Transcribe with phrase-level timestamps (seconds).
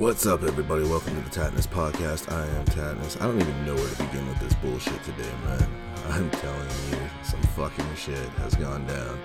[0.00, 0.84] What's up, everybody?
[0.84, 2.32] Welcome to the Tattness Podcast.
[2.32, 3.20] I am Tattness.
[3.20, 5.68] I don't even know where to begin with this bullshit today, man.
[6.08, 9.18] I'm telling you, some fucking shit has gone down.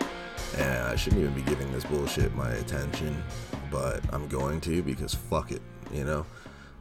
[0.57, 3.23] And I shouldn't even be giving this bullshit my attention,
[3.71, 5.61] but I'm going to because fuck it,
[5.93, 6.25] you know?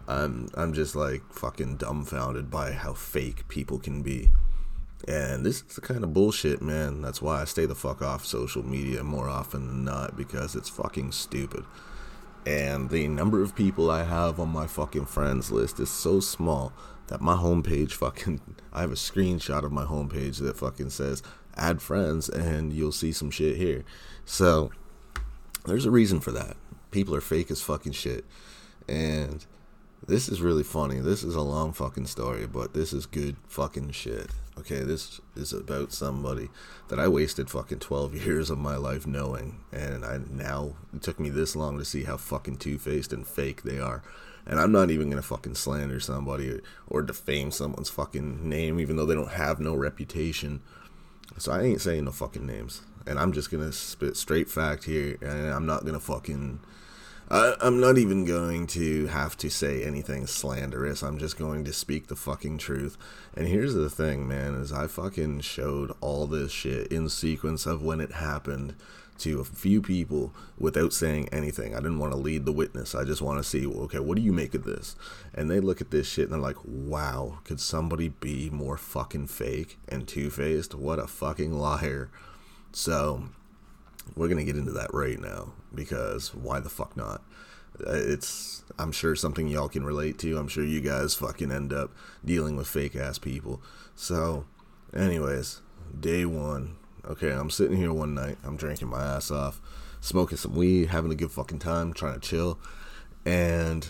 [0.09, 4.33] I'm I'm just like fucking dumbfounded by how fake people can be.
[5.07, 7.01] And this is the kind of bullshit, man.
[7.01, 10.69] That's why I stay the fuck off social media more often than not because it's
[10.69, 11.65] fucking stupid
[12.47, 16.73] and the number of people I have on my fucking friends list is so small
[17.07, 18.41] that my homepage fucking
[18.73, 21.23] I have a screenshot of my homepage that fucking says
[21.57, 23.85] add friends and you'll see some shit here.
[24.25, 24.71] So
[25.65, 26.57] there's a reason for that.
[26.91, 28.25] People are fake as fucking shit.
[28.89, 29.45] And
[30.07, 31.01] this is really funny.
[31.01, 34.31] This is a long fucking story, but this is good fucking shit.
[34.57, 36.49] Okay, this is about somebody
[36.89, 41.19] that I wasted fucking 12 years of my life knowing, and I now it took
[41.19, 44.03] me this long to see how fucking two-faced and fake they are.
[44.47, 48.97] And I'm not even gonna fucking slander somebody or, or defame someone's fucking name, even
[48.97, 50.61] though they don't have no reputation.
[51.39, 55.19] So I ain't saying no fucking names, and I'm just gonna spit straight fact here,
[55.21, 56.61] and I'm not gonna fucking
[57.31, 61.03] I, am not even going to have to say anything slanderous.
[61.03, 62.99] I'm just going to speak the fucking truth.
[63.35, 67.83] And here's the thing, man, is I fucking showed all this shit in sequence of
[67.83, 68.75] when it happened
[69.19, 71.75] to a few people without saying anything.
[71.75, 72.95] I didn't want to lead the witness.
[72.95, 74.97] I just want to see, okay, what do you make of this?
[75.33, 79.29] And they look at this shit and they're like, wow, could somebody be more fucking
[79.29, 80.75] fake and two faced?
[80.75, 82.11] What a fucking liar.
[82.73, 83.29] So,
[84.17, 87.23] we're gonna get into that right now because why the fuck not?
[87.81, 90.39] Uh, it's I'm sure something y'all can relate to.
[90.39, 91.91] I'm sure you guys fucking end up
[92.25, 93.63] dealing with fake ass people.
[93.95, 94.47] So,
[94.95, 95.61] anyways,
[95.99, 96.77] day one.
[97.05, 98.39] Okay, I'm sitting here one night.
[98.45, 99.61] I'm drinking my ass off,
[100.01, 102.59] smoking some weed, having a good fucking time, trying to chill,
[103.27, 103.87] and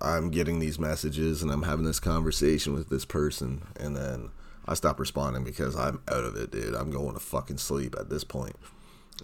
[0.00, 4.30] I'm getting these messages and I'm having this conversation with this person, and then
[4.66, 6.74] I stop responding because I'm out of it, dude.
[6.74, 8.56] I'm going to fucking sleep at this point.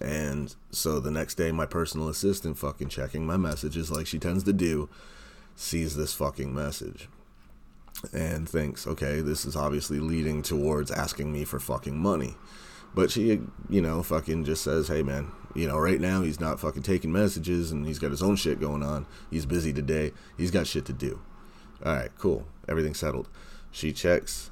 [0.00, 4.44] And so the next day, my personal assistant, fucking checking my messages like she tends
[4.44, 4.88] to do,
[5.56, 7.08] sees this fucking message
[8.12, 12.34] and thinks, okay, this is obviously leading towards asking me for fucking money.
[12.94, 16.60] But she, you know, fucking just says, hey, man, you know, right now he's not
[16.60, 19.06] fucking taking messages and he's got his own shit going on.
[19.30, 20.12] He's busy today.
[20.36, 21.20] He's got shit to do.
[21.84, 22.46] All right, cool.
[22.68, 23.28] Everything settled.
[23.70, 24.50] She checks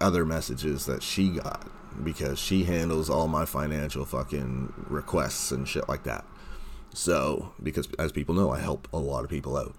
[0.00, 1.70] other messages that she got
[2.02, 6.24] because she handles all my financial fucking requests and shit like that.
[6.92, 9.74] So, because as people know, I help a lot of people out.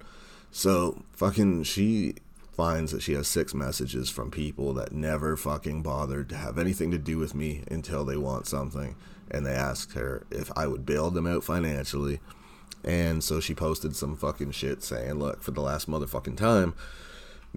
[0.51, 2.15] So, fucking, she
[2.53, 6.91] finds that she has six messages from people that never fucking bothered to have anything
[6.91, 8.95] to do with me until they want something.
[9.29, 12.19] And they asked her if I would bail them out financially.
[12.83, 16.73] And so she posted some fucking shit saying, look, for the last motherfucking time,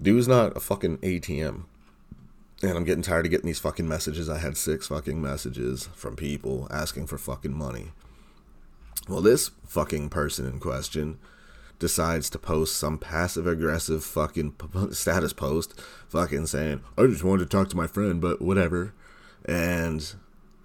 [0.01, 1.63] dude's not a fucking ATM
[2.61, 4.29] and I'm getting tired of getting these fucking messages.
[4.29, 7.91] I had six fucking messages from people asking for fucking money.
[9.07, 11.19] Well, this fucking person in question
[11.77, 14.55] decides to post some passive aggressive fucking
[14.91, 18.93] status post, fucking saying, I just wanted to talk to my friend, but whatever.
[19.43, 20.15] And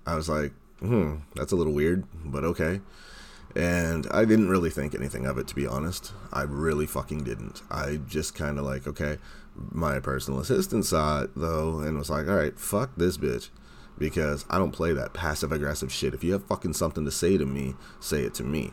[0.06, 2.80] I was like, hmm, that's a little weird, but okay.
[3.56, 6.12] And I didn't really think anything of it, to be honest.
[6.32, 7.62] I really fucking didn't.
[7.70, 9.18] I just kind of like, okay,
[9.70, 13.50] my personal assistant saw it though and was like, all right, fuck this bitch.
[13.98, 16.14] Because I don't play that passive aggressive shit.
[16.14, 18.72] If you have fucking something to say to me, say it to me.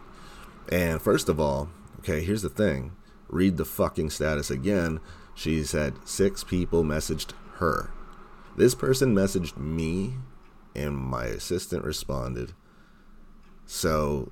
[0.69, 2.93] And first of all, okay, here's the thing
[3.29, 4.99] read the fucking status again.
[5.35, 7.91] She said six people messaged her.
[8.55, 10.15] This person messaged me,
[10.75, 12.53] and my assistant responded.
[13.65, 14.31] So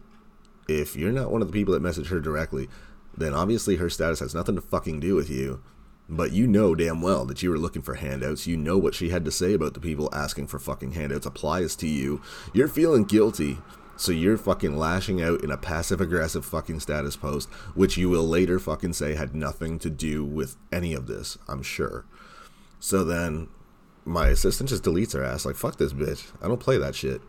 [0.68, 2.70] if you're not one of the people that messaged her directly,
[3.16, 5.62] then obviously her status has nothing to fucking do with you.
[6.08, 8.46] But you know damn well that you were looking for handouts.
[8.46, 11.76] You know what she had to say about the people asking for fucking handouts applies
[11.78, 12.22] to you.
[12.54, 13.58] You're feeling guilty.
[13.98, 18.28] So you're fucking lashing out in a passive aggressive fucking status post, which you will
[18.28, 22.06] later fucking say had nothing to do with any of this, I'm sure.
[22.80, 23.48] So then
[24.04, 26.32] my assistant just deletes her ass, like, fuck this bitch.
[26.42, 27.22] I don't play that shit.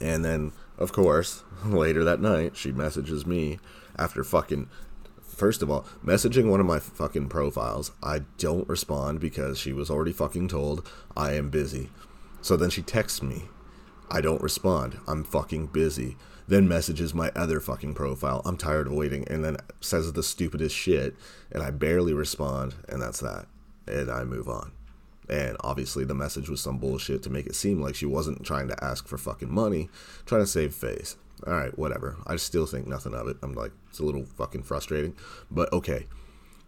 [0.00, 3.58] And then, of course, later that night, she messages me
[3.96, 4.68] after fucking
[5.40, 9.90] first of all, messaging one of my fucking profiles, I don't respond because she was
[9.90, 11.88] already fucking told I am busy.
[12.42, 13.44] So then she texts me.
[14.10, 14.98] I don't respond.
[15.08, 16.18] I'm fucking busy.
[16.46, 18.42] Then messages my other fucking profile.
[18.44, 19.26] I'm tired of waiting.
[19.28, 21.16] And then says the stupidest shit.
[21.50, 22.74] And I barely respond.
[22.88, 23.46] And that's that.
[23.88, 24.72] And I move on.
[25.30, 28.68] And obviously, the message was some bullshit to make it seem like she wasn't trying
[28.68, 29.88] to ask for fucking money,
[30.26, 31.16] trying to save face.
[31.46, 32.16] All right, whatever.
[32.26, 33.36] I still think nothing of it.
[33.42, 35.14] I'm like, it's a little fucking frustrating,
[35.50, 36.06] but okay.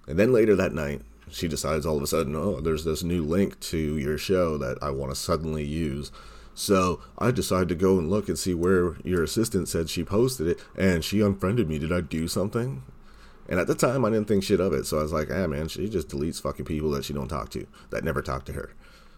[0.06, 3.22] And then later that night, she decides all of a sudden, oh, there's this new
[3.22, 6.10] link to your show that I want to suddenly use.
[6.54, 10.48] So I decided to go and look and see where your assistant said she posted
[10.48, 11.78] it, and she unfriended me.
[11.78, 12.82] Did I do something?
[13.48, 14.86] And at the time, I didn't think shit of it.
[14.86, 17.50] So I was like, ah, man, she just deletes fucking people that she don't talk
[17.50, 18.72] to, that never talk to her.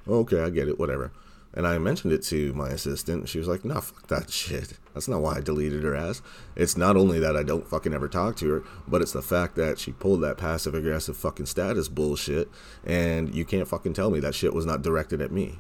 [0.07, 1.13] Okay, I get it, whatever.
[1.57, 3.29] And I mentioned it to my assistant.
[3.29, 4.79] She was like, "No, fuck that shit.
[4.93, 6.23] That's not why I deleted her ass.
[6.57, 9.57] It's not only that I don't fucking ever talk to her, but it's the fact
[9.57, 12.49] that she pulled that passive aggressive fucking status bullshit.
[12.85, 15.59] And you can't fucking tell me that shit was not directed at me.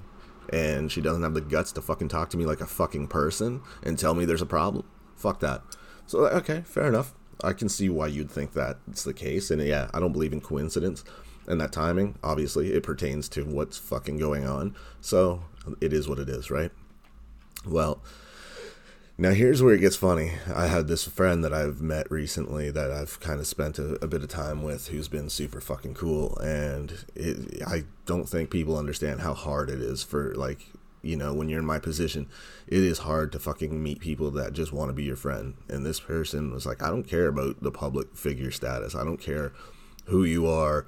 [0.52, 3.60] And she doesn't have the guts to fucking talk to me like a fucking person
[3.82, 4.84] and tell me there's a problem.
[5.16, 5.62] Fuck that.
[6.06, 7.14] So, okay, fair enough.
[7.42, 9.50] I can see why you'd think that's the case.
[9.50, 11.02] And yeah, I don't believe in coincidence
[11.46, 12.18] and that timing.
[12.22, 14.76] Obviously, it pertains to what's fucking going on.
[15.00, 15.42] So
[15.80, 16.70] it is what it is, right?
[17.66, 18.02] Well,
[19.16, 20.32] now here's where it gets funny.
[20.52, 24.08] I had this friend that I've met recently that I've kind of spent a, a
[24.08, 26.36] bit of time with who's been super fucking cool.
[26.38, 30.66] And it, I don't think people understand how hard it is for, like,
[31.00, 32.28] you know, when you're in my position,
[32.66, 35.54] it is hard to fucking meet people that just want to be your friend.
[35.68, 38.94] And this person was like, I don't care about the public figure status.
[38.94, 39.52] I don't care
[40.06, 40.86] who you are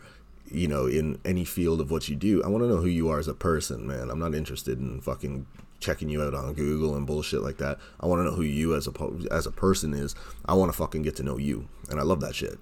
[0.51, 2.43] you know, in any field of what you do.
[2.43, 4.11] I want to know who you are as a person, man.
[4.11, 5.47] I'm not interested in fucking
[5.81, 7.79] checking you out on Google and bullshit like that.
[8.01, 8.93] I want to know who you as a
[9.31, 10.15] as a person is.
[10.47, 12.59] I want to fucking get to know you, and I love that shit.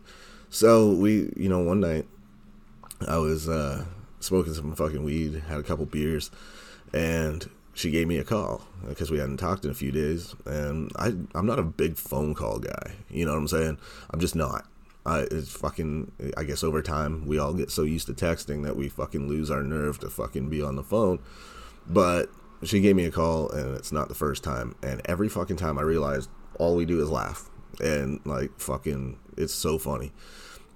[0.51, 2.07] So we, you know, one night
[3.07, 3.85] I was uh,
[4.21, 6.31] smoking some fucking weed, had a couple beers,
[6.93, 10.93] and she gave me a call because we hadn't talked in a few days, and
[10.97, 12.95] I I'm not a big phone call guy.
[13.11, 13.79] You know what I'm saying?
[14.11, 14.67] I'm just not.
[15.07, 16.13] Uh, it's fucking.
[16.37, 19.51] I guess over time we all get so used to texting that we fucking lose
[19.51, 21.19] our nerve to fucking be on the phone.
[21.87, 22.31] But
[22.63, 24.75] she gave me a call, and it's not the first time.
[24.83, 29.53] And every fucking time I realized all we do is laugh, and like fucking, it's
[29.53, 30.13] so funny.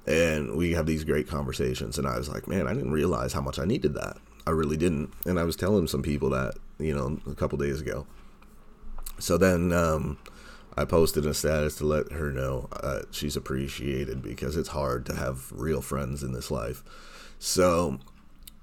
[0.07, 3.41] And we have these great conversations, and I was like, man, I didn't realize how
[3.41, 4.19] much I needed that.
[4.47, 5.13] I really didn't.
[5.25, 8.07] And I was telling some people that you know a couple days ago.
[9.19, 9.73] So then.
[9.73, 10.19] um
[10.79, 15.17] I posted a status to let her know uh, she's appreciated because it's hard to
[15.17, 16.85] have real friends in this life.
[17.41, 17.99] So,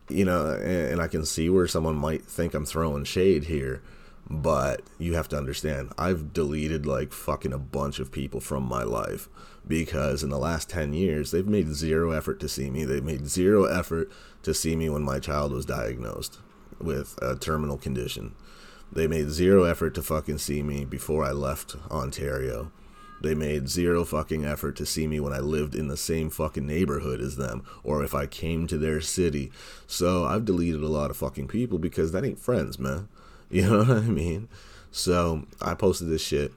[0.08, 3.84] you know, and, and I can see where someone might think I'm throwing shade here,
[4.30, 8.84] but you have to understand, I've deleted like fucking a bunch of people from my
[8.84, 9.28] life
[9.68, 12.86] because in the last 10 years, they've made zero effort to see me.
[12.86, 14.10] They've made zero effort
[14.44, 16.40] to see me when my child was diagnosed
[16.80, 18.36] with a terminal condition.
[18.96, 22.72] They made zero effort to fucking see me before I left Ontario.
[23.22, 26.66] They made zero fucking effort to see me when I lived in the same fucking
[26.66, 29.52] neighborhood as them or if I came to their city.
[29.86, 33.10] So I've deleted a lot of fucking people because that ain't friends, man.
[33.48, 34.50] You know what I mean?
[34.92, 36.52] So I posted this shit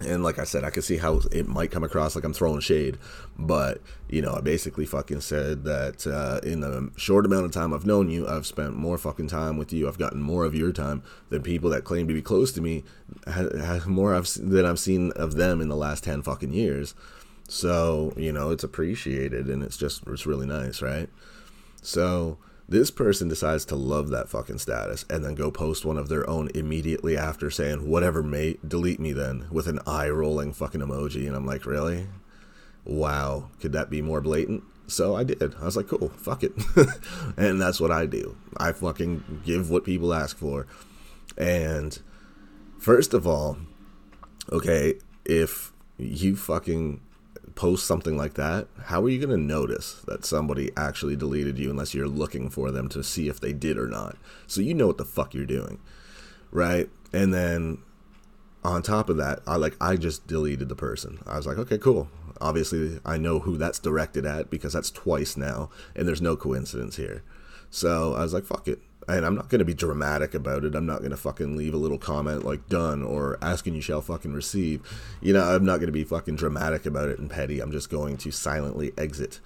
[0.00, 2.60] and like I said, I can see how it might come across like I'm throwing
[2.60, 2.98] shade,
[3.36, 7.74] but you know, I basically fucking said that uh, in the short amount of time
[7.74, 9.88] I've known you, I've spent more fucking time with you.
[9.88, 12.84] I've gotten more of your time than people that claim to be close to me.
[13.86, 16.94] More I've, than I've seen of them in the last ten fucking years.
[17.48, 21.08] So you know, it's appreciated, and it's just it's really nice, right?
[21.82, 26.08] So this person decides to love that fucking status and then go post one of
[26.08, 30.82] their own immediately after saying, whatever, mate, delete me then, with an eye rolling fucking
[30.82, 31.26] emoji.
[31.26, 32.08] And I'm like, really?
[32.84, 33.48] Wow.
[33.60, 34.64] Could that be more blatant?
[34.86, 35.54] So I did.
[35.60, 36.52] I was like, cool, fuck it.
[37.38, 38.36] and that's what I do.
[38.58, 40.66] I fucking give what people ask for.
[41.38, 41.98] And
[42.78, 43.56] first of all,
[44.52, 47.00] okay, if you fucking
[47.58, 51.70] post something like that, how are you going to notice that somebody actually deleted you
[51.70, 54.16] unless you're looking for them to see if they did or not?
[54.46, 55.80] So you know what the fuck you're doing,
[56.52, 56.88] right?
[57.12, 57.78] And then
[58.62, 61.18] on top of that, I like I just deleted the person.
[61.26, 62.08] I was like, okay, cool.
[62.40, 66.94] Obviously, I know who that's directed at because that's twice now, and there's no coincidence
[66.94, 67.24] here.
[67.70, 70.74] So I was like, fuck it and I'm not going to be dramatic about it.
[70.74, 74.02] I'm not going to fucking leave a little comment like done or asking you shall
[74.02, 74.82] fucking receive.
[75.22, 77.60] You know, I'm not going to be fucking dramatic about it and petty.
[77.60, 79.40] I'm just going to silently exit.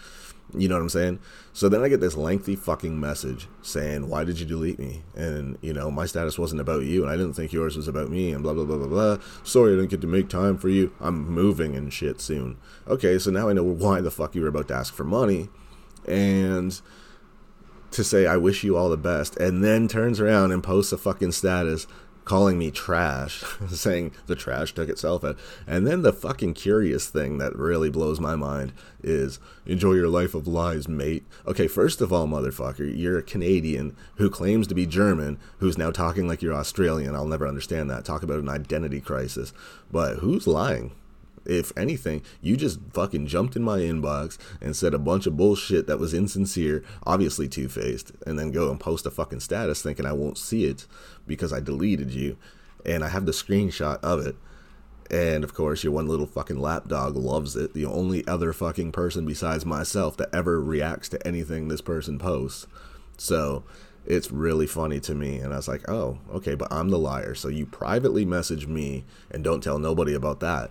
[0.54, 1.18] You know what I'm saying?
[1.54, 5.02] So then I get this lengthy fucking message saying, Why did you delete me?
[5.14, 8.10] And, you know, my status wasn't about you, and I didn't think yours was about
[8.10, 9.18] me, and blah, blah, blah, blah, blah.
[9.44, 10.92] Sorry I didn't get to make time for you.
[11.00, 12.58] I'm moving and shit soon.
[12.86, 15.48] Okay, so now I know why the fuck you were about to ask for money.
[16.06, 16.78] And
[17.92, 20.98] to say I wish you all the best, and then turns around and posts a
[20.98, 21.86] fucking status
[22.24, 25.38] calling me trash, saying the trash took itself out.
[25.66, 28.72] And then the fucking curious thing that really blows my mind
[29.02, 31.24] is enjoy your life of lies, mate.
[31.46, 35.90] Okay, first of all, motherfucker, you're a Canadian who claims to be German, who's now
[35.90, 37.14] talking like you're Australian.
[37.14, 38.04] I'll never understand that.
[38.04, 39.52] Talk about an identity crisis.
[39.90, 40.92] But who's lying?
[41.44, 45.86] If anything, you just fucking jumped in my inbox and said a bunch of bullshit
[45.86, 50.06] that was insincere, obviously two faced, and then go and post a fucking status thinking
[50.06, 50.86] I won't see it
[51.26, 52.36] because I deleted you.
[52.84, 54.36] And I have the screenshot of it.
[55.10, 57.74] And of course, your one little fucking lapdog loves it.
[57.74, 62.66] The only other fucking person besides myself that ever reacts to anything this person posts.
[63.18, 63.62] So
[64.06, 65.38] it's really funny to me.
[65.38, 67.34] And I was like, oh, okay, but I'm the liar.
[67.34, 70.70] So you privately message me and don't tell nobody about that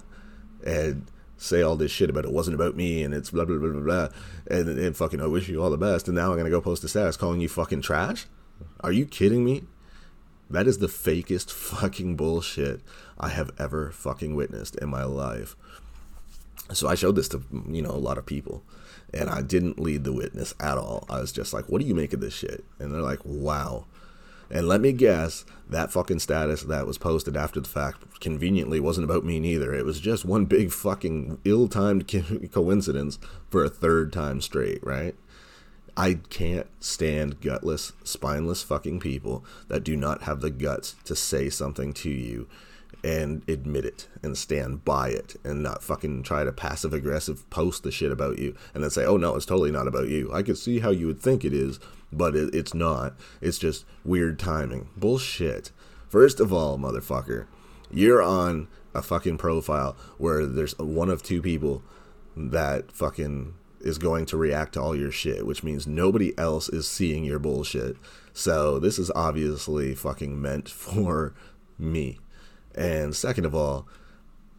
[0.65, 1.05] and
[1.37, 3.81] say all this shit about it wasn't about me and it's blah blah blah blah
[3.81, 4.07] blah
[4.47, 6.83] and, and fucking I wish you all the best and now I'm gonna go post
[6.83, 8.27] a status calling you fucking trash?
[8.81, 9.63] Are you kidding me?
[10.49, 12.81] That is the fakest fucking bullshit
[13.19, 15.55] I have ever fucking witnessed in my life.
[16.73, 18.63] So I showed this to you know a lot of people
[19.13, 21.05] and I didn't lead the witness at all.
[21.09, 23.85] I was just like, "What do you make of this shit?" And they're like, "Wow."
[24.51, 29.05] And let me guess, that fucking status that was posted after the fact conveniently wasn't
[29.05, 29.73] about me neither.
[29.73, 32.11] It was just one big fucking ill timed
[32.51, 33.17] coincidence
[33.49, 35.15] for a third time straight, right?
[35.95, 41.49] I can't stand gutless, spineless fucking people that do not have the guts to say
[41.49, 42.47] something to you
[43.03, 47.83] and admit it and stand by it and not fucking try to passive aggressive post
[47.83, 50.31] the shit about you and then say, oh no, it's totally not about you.
[50.33, 51.79] I could see how you would think it is,
[52.11, 53.15] but it, it's not.
[53.41, 54.89] It's just weird timing.
[54.97, 55.71] Bullshit.
[56.09, 57.47] First of all, motherfucker,
[57.89, 61.83] you're on a fucking profile where there's one of two people
[62.35, 66.87] that fucking is going to react to all your shit, which means nobody else is
[66.87, 67.97] seeing your bullshit.
[68.33, 71.33] So this is obviously fucking meant for
[71.77, 72.19] me.
[72.75, 73.87] And second of all,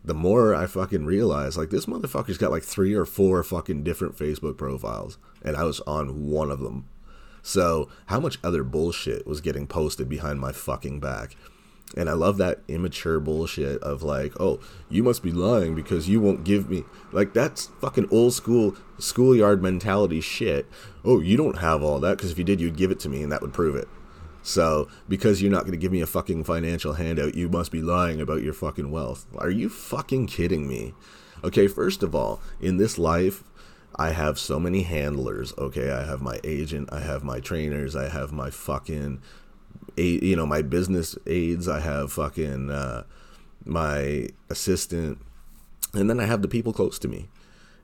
[0.04, 4.16] the more I fucking realize, like this motherfucker's got like three or four fucking different
[4.16, 6.88] Facebook profiles, and I was on one of them.
[7.42, 11.36] So how much other bullshit was getting posted behind my fucking back?
[11.94, 16.20] And I love that immature bullshit of like, oh, you must be lying because you
[16.20, 20.66] won't give me like that's fucking old school schoolyard mentality shit.
[21.04, 23.22] Oh, you don't have all that because if you did, you'd give it to me
[23.22, 23.88] and that would prove it.
[24.42, 27.80] So, because you're not going to give me a fucking financial handout, you must be
[27.80, 29.24] lying about your fucking wealth.
[29.38, 30.94] Are you fucking kidding me?
[31.44, 33.44] Okay, first of all, in this life,
[33.96, 35.52] I have so many handlers.
[35.58, 39.20] Okay, I have my agent, I have my trainers, I have my fucking,
[39.96, 43.04] you know, my business aides, I have fucking uh,
[43.64, 45.18] my assistant,
[45.92, 47.28] and then I have the people close to me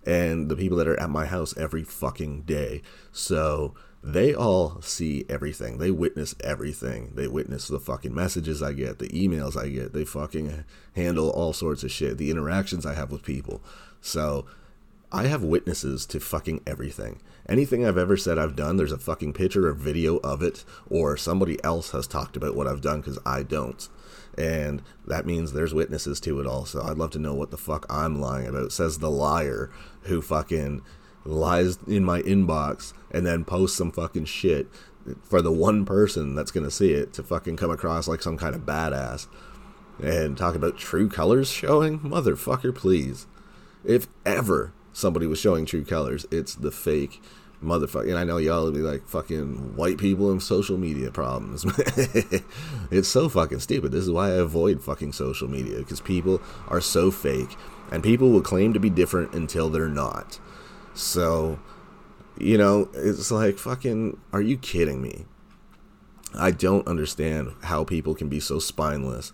[0.07, 2.83] and the people that are at my house every fucking day.
[3.13, 5.79] So, they all see everything.
[5.79, 7.13] They witness everything.
[7.15, 9.93] They witness the fucking messages I get, the emails I get.
[9.93, 13.61] They fucking handle all sorts of shit, the interactions I have with people.
[14.01, 14.47] So
[15.11, 17.21] I have witnesses to fucking everything.
[17.49, 21.17] Anything I've ever said I've done, there's a fucking picture or video of it, or
[21.17, 23.89] somebody else has talked about what I've done because I don't.
[24.37, 26.83] And that means there's witnesses to it also.
[26.83, 29.71] I'd love to know what the fuck I'm lying about, says the liar
[30.03, 30.83] who fucking
[31.25, 34.67] lies in my inbox and then posts some fucking shit
[35.23, 38.55] for the one person that's gonna see it to fucking come across like some kind
[38.55, 39.27] of badass
[40.03, 43.27] and talk about true colors showing motherfucker please
[43.85, 47.23] if ever somebody was showing true colors it's the fake
[47.63, 51.65] motherfucker and i know y'all will be like fucking white people and social media problems
[52.91, 56.81] it's so fucking stupid this is why i avoid fucking social media because people are
[56.81, 57.57] so fake
[57.91, 60.39] and people will claim to be different until they're not
[60.99, 61.61] so,
[62.37, 65.27] you know, it's like fucking, are you kidding me?
[66.35, 69.33] I don't understand how people can be so spineless.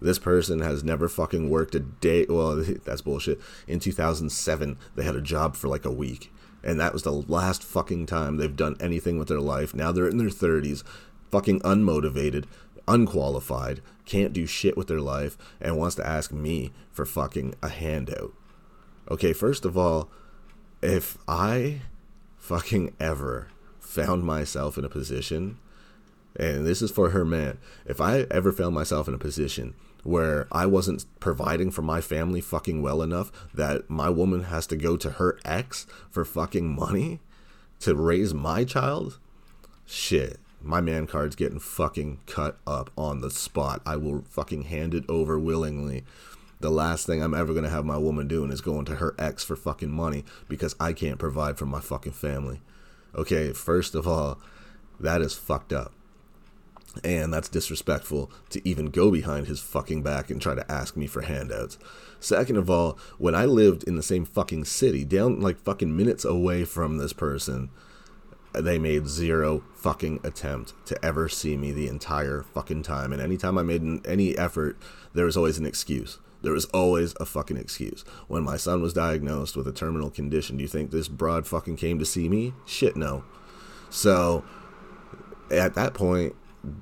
[0.00, 2.26] This person has never fucking worked a day.
[2.28, 3.40] Well, that's bullshit.
[3.66, 6.32] In 2007, they had a job for like a week.
[6.62, 9.74] And that was the last fucking time they've done anything with their life.
[9.74, 10.82] Now they're in their 30s,
[11.30, 12.46] fucking unmotivated,
[12.88, 17.68] unqualified, can't do shit with their life, and wants to ask me for fucking a
[17.68, 18.32] handout.
[19.10, 20.10] Okay, first of all,
[20.82, 21.82] if I
[22.38, 23.48] fucking ever
[23.78, 25.58] found myself in a position,
[26.36, 30.46] and this is for her man, if I ever found myself in a position where
[30.52, 34.96] I wasn't providing for my family fucking well enough that my woman has to go
[34.98, 37.20] to her ex for fucking money
[37.80, 39.18] to raise my child,
[39.86, 40.38] shit.
[40.60, 43.82] My man card's getting fucking cut up on the spot.
[43.84, 46.04] I will fucking hand it over willingly
[46.64, 49.44] the last thing I'm ever gonna have my woman doing is going to her ex
[49.44, 52.62] for fucking money because I can't provide for my fucking family.
[53.14, 54.38] Okay, first of all,
[54.98, 55.92] that is fucked up.
[57.02, 61.06] And that's disrespectful to even go behind his fucking back and try to ask me
[61.06, 61.78] for handouts.
[62.20, 66.24] Second of all, when I lived in the same fucking city, down like fucking minutes
[66.24, 67.70] away from this person,
[68.52, 73.12] they made zero fucking attempt to ever see me the entire fucking time.
[73.12, 74.78] And anytime I made any effort,
[75.12, 76.18] there was always an excuse.
[76.42, 78.04] There was always a fucking excuse.
[78.28, 81.76] When my son was diagnosed with a terminal condition, do you think this broad fucking
[81.76, 82.52] came to see me?
[82.66, 83.24] Shit, no.
[83.90, 84.44] So,
[85.50, 86.36] at that point,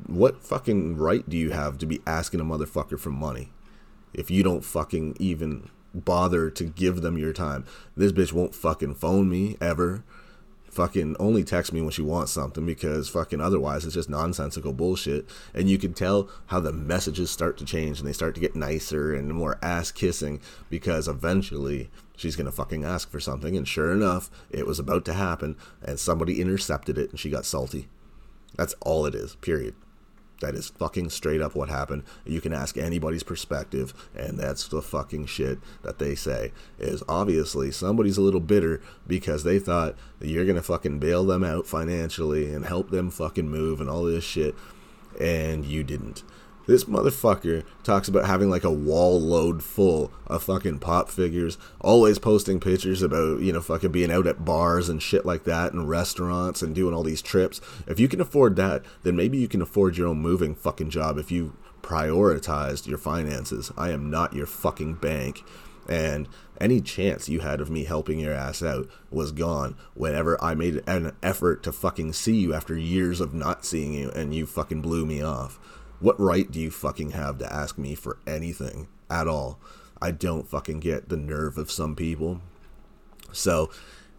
[0.06, 3.50] what fucking right do you have to be asking a motherfucker for money
[4.14, 7.64] if you don't fucking even bother to give them your time?
[7.96, 10.04] This bitch won't fucking phone me ever.
[10.70, 15.28] Fucking only text me when she wants something because fucking otherwise it's just nonsensical bullshit.
[15.52, 18.56] And you can tell how the messages start to change and they start to get
[18.56, 23.54] nicer and more ass kissing because eventually she's gonna fucking ask for something.
[23.54, 27.44] And sure enough, it was about to happen and somebody intercepted it and she got
[27.44, 27.88] salty.
[28.56, 29.74] That's all it is, period.
[30.40, 32.02] That is fucking straight up what happened.
[32.26, 36.52] You can ask anybody's perspective, and that's the fucking shit that they say.
[36.80, 41.44] Is obviously somebody's a little bitter because they thought that you're gonna fucking bail them
[41.44, 44.56] out financially and help them fucking move and all this shit,
[45.20, 46.24] and you didn't.
[46.66, 52.18] This motherfucker talks about having like a wall load full of fucking pop figures, always
[52.18, 55.88] posting pictures about, you know, fucking being out at bars and shit like that and
[55.88, 57.60] restaurants and doing all these trips.
[57.86, 61.18] If you can afford that, then maybe you can afford your own moving fucking job
[61.18, 63.72] if you prioritized your finances.
[63.76, 65.44] I am not your fucking bank.
[65.88, 66.28] And
[66.60, 70.80] any chance you had of me helping your ass out was gone whenever I made
[70.86, 74.80] an effort to fucking see you after years of not seeing you and you fucking
[74.80, 75.58] blew me off.
[76.02, 79.60] What right do you fucking have to ask me for anything at all?
[80.00, 82.40] I don't fucking get the nerve of some people.
[83.30, 83.70] So,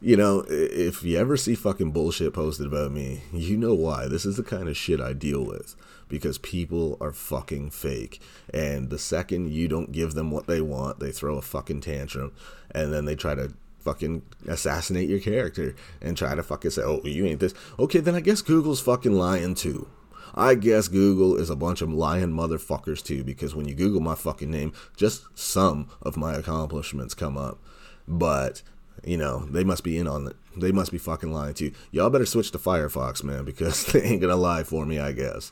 [0.01, 4.07] you know, if you ever see fucking bullshit posted about me, you know why.
[4.07, 5.75] This is the kind of shit I deal with
[6.07, 8.21] because people are fucking fake.
[8.53, 12.31] And the second you don't give them what they want, they throw a fucking tantrum
[12.71, 17.01] and then they try to fucking assassinate your character and try to fucking say, oh,
[17.03, 17.53] you ain't this.
[17.77, 19.89] Okay, then I guess Google's fucking lying too.
[20.35, 24.15] I guess Google is a bunch of lying motherfuckers too, because when you Google my
[24.15, 27.59] fucking name, just some of my accomplishments come up.
[28.07, 28.61] But,
[29.03, 30.35] you know, they must be in on it.
[30.57, 31.71] They must be fucking lying too.
[31.91, 35.51] Y'all better switch to Firefox, man, because they ain't gonna lie for me, I guess.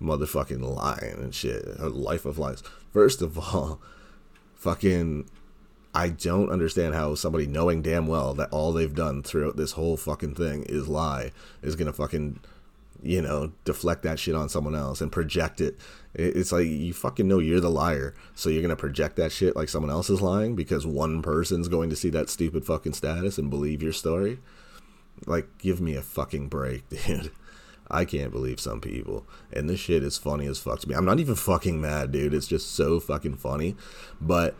[0.00, 1.64] Motherfucking lying and shit.
[1.78, 2.62] A life of lies.
[2.92, 3.80] First of all,
[4.54, 5.28] fucking
[5.94, 9.96] I don't understand how somebody knowing damn well that all they've done throughout this whole
[9.96, 12.40] fucking thing is lie is gonna fucking
[13.02, 15.78] you know, deflect that shit on someone else and project it.
[16.14, 19.68] It's like you fucking know you're the liar, so you're gonna project that shit like
[19.68, 23.50] someone else is lying because one person's going to see that stupid fucking status and
[23.50, 24.38] believe your story.
[25.26, 27.30] Like, give me a fucking break, dude.
[27.90, 29.26] I can't believe some people.
[29.52, 30.94] And this shit is funny as fuck to me.
[30.94, 32.32] I'm not even fucking mad, dude.
[32.32, 33.76] It's just so fucking funny.
[34.20, 34.54] But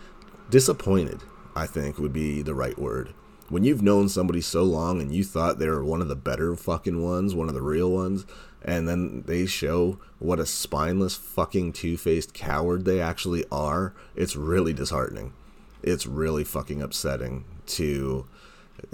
[0.50, 1.20] disappointed,
[1.56, 3.14] I think, would be the right word
[3.52, 6.56] when you've known somebody so long and you thought they were one of the better
[6.56, 8.24] fucking ones, one of the real ones,
[8.62, 14.72] and then they show what a spineless fucking two-faced coward they actually are, it's really
[14.72, 15.34] disheartening.
[15.82, 18.26] It's really fucking upsetting to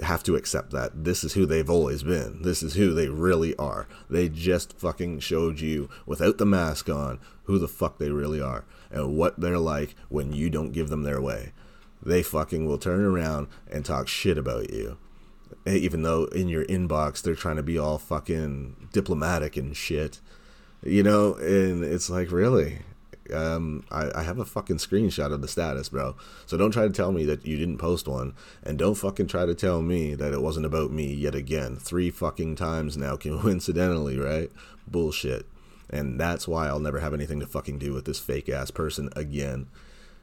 [0.01, 2.41] have to accept that this is who they've always been.
[2.41, 3.87] This is who they really are.
[4.09, 8.65] They just fucking showed you without the mask on who the fuck they really are
[8.91, 11.53] and what they're like when you don't give them their way
[12.01, 14.97] they fucking will turn around and talk shit about you.
[15.65, 20.19] Even though in your inbox they're trying to be all fucking diplomatic and shit.
[20.83, 22.79] You know, and it's like, really?
[23.33, 26.15] Um, I, I have a fucking screenshot of the status, bro.
[26.45, 28.33] So don't try to tell me that you didn't post one.
[28.63, 31.75] And don't fucking try to tell me that it wasn't about me yet again.
[31.75, 34.51] Three fucking times now, coincidentally, right?
[34.87, 35.45] Bullshit.
[35.89, 39.09] And that's why I'll never have anything to fucking do with this fake ass person
[39.15, 39.67] again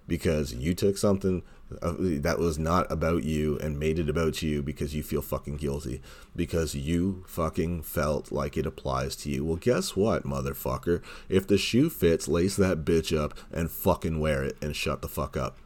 [0.09, 4.95] because you took something that was not about you and made it about you because
[4.95, 6.01] you feel fucking guilty
[6.35, 9.45] because you fucking felt like it applies to you.
[9.45, 11.03] Well, guess what, motherfucker?
[11.29, 15.09] If the shoe fits, lace that bitch up and fucking wear it and shut the
[15.09, 15.59] fuck up.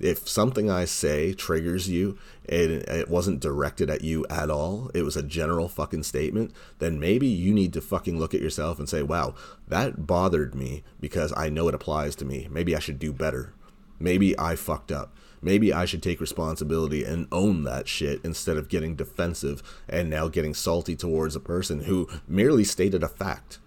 [0.00, 5.02] If something I say triggers you and it wasn't directed at you at all, it
[5.02, 8.88] was a general fucking statement, then maybe you need to fucking look at yourself and
[8.88, 9.34] say, wow,
[9.68, 12.48] that bothered me because I know it applies to me.
[12.50, 13.54] Maybe I should do better.
[13.98, 15.16] Maybe I fucked up.
[15.40, 20.28] Maybe I should take responsibility and own that shit instead of getting defensive and now
[20.28, 23.58] getting salty towards a person who merely stated a fact.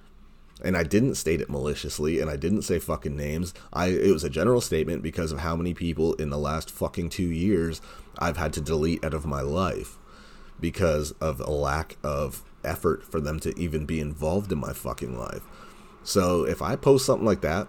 [0.63, 3.53] And I didn't state it maliciously and I didn't say fucking names.
[3.71, 7.09] I it was a general statement because of how many people in the last fucking
[7.09, 7.79] 2 years
[8.17, 9.99] I've had to delete out of my life
[10.59, 15.15] because of a lack of effort for them to even be involved in my fucking
[15.15, 15.43] life.
[16.03, 17.67] So if I post something like that,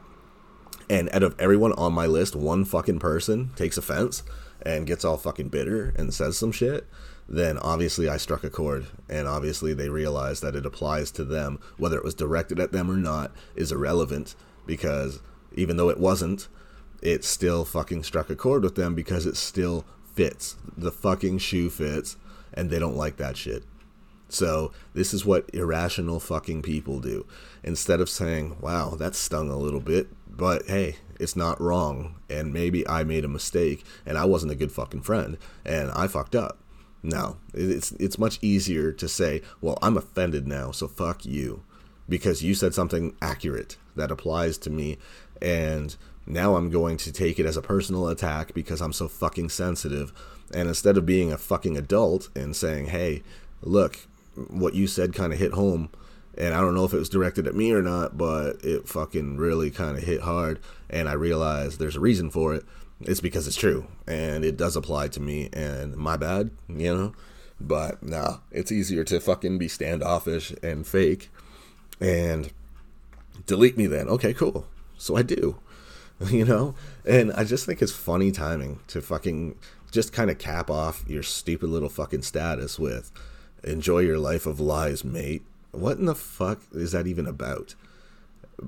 [0.91, 4.23] and out of everyone on my list, one fucking person takes offense
[4.63, 6.87] and gets all fucking bitter and says some shit,
[7.29, 8.87] then obviously I struck a chord.
[9.09, 11.61] And obviously they realize that it applies to them.
[11.77, 14.35] Whether it was directed at them or not is irrelevant
[14.67, 15.21] because
[15.55, 16.49] even though it wasn't,
[17.03, 20.57] it still fucking struck a chord with them because it still fits.
[20.77, 22.17] The fucking shoe fits
[22.55, 23.65] and they don't like that shit.
[24.31, 27.27] So, this is what irrational fucking people do.
[27.63, 32.55] Instead of saying, wow, that stung a little bit, but hey, it's not wrong, and
[32.55, 36.35] maybe I made a mistake, and I wasn't a good fucking friend, and I fucked
[36.35, 36.59] up.
[37.03, 41.65] No, it's, it's much easier to say, well, I'm offended now, so fuck you,
[42.09, 44.97] because you said something accurate that applies to me,
[45.43, 45.95] and
[46.27, 50.13] now I'm going to take it as a personal attack because I'm so fucking sensitive.
[50.53, 53.23] And instead of being a fucking adult and saying, hey,
[53.63, 53.99] look,
[54.49, 55.91] what you said kind of hit home.
[56.39, 59.39] And I don't know if it was directed at me or not, but it fucking
[59.39, 60.61] really kind of hit hard.
[60.89, 62.65] And I realized there's a reason for it.
[63.01, 63.89] It's because it's true.
[64.07, 65.51] And it does apply to me.
[65.53, 67.15] And my bad, you know?
[67.61, 71.29] But nah, it's easier to fucking be standoffish and fake
[72.01, 72.53] and
[73.47, 74.09] delete me then.
[74.09, 74.65] Okay, cool.
[74.97, 75.59] So I do,
[76.29, 76.77] you know?
[77.05, 79.57] And I just think it's funny timing to fucking
[79.91, 83.11] just kind of cap off your stupid little fucking status with
[83.65, 85.43] enjoy your life of lies, mate.
[85.79, 87.75] What in the fuck is that even about?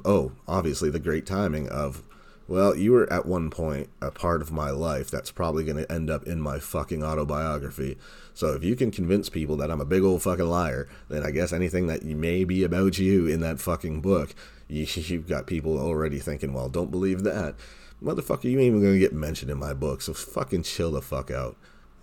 [0.04, 2.04] Oh, obviously the great timing of,
[2.46, 5.90] well, you were at one point a part of my life that's probably going to
[5.90, 7.98] end up in my fucking autobiography.
[8.32, 11.32] So if you can convince people that I'm a big old fucking liar, then I
[11.32, 14.34] guess anything that may be about you in that fucking book,
[14.68, 17.56] you, you've got people already thinking, well, don't believe that.
[18.00, 21.02] Motherfucker, you ain't even going to get mentioned in my book, so fucking chill the
[21.02, 21.56] fuck out.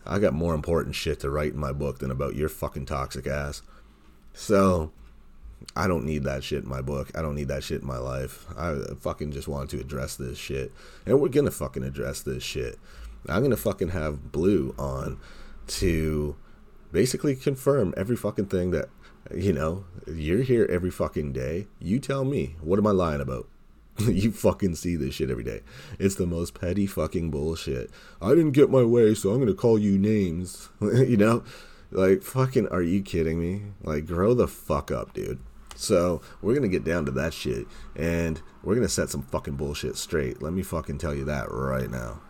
[0.05, 3.25] I got more important shit to write in my book than about your fucking toxic
[3.25, 3.61] ass.
[4.38, 4.91] So,
[5.76, 7.10] I don't need that shit in my book.
[7.17, 8.45] I don't need that shit in my life.
[8.56, 10.71] I fucking just want to address this shit.
[11.08, 12.78] And we're gonna fucking address this shit.
[13.28, 15.19] I'm gonna fucking have Blue on
[15.67, 16.36] to
[16.91, 18.89] basically confirm every fucking thing that,
[19.36, 21.65] you know, you're here every fucking day.
[21.80, 23.47] You tell me, what am I lying about?
[23.97, 25.62] you fucking see this shit every day.
[25.97, 27.89] It's the most petty fucking bullshit.
[28.21, 30.69] I didn't get my way, so I'm gonna call you names.
[30.80, 31.43] you know?
[31.91, 33.71] Like, fucking, are you kidding me?
[33.84, 35.39] Like, grow the fuck up, dude.
[35.76, 39.95] So, we're gonna get down to that shit, and we're gonna set some fucking bullshit
[39.95, 40.41] straight.
[40.41, 42.21] Let me fucking tell you that right now.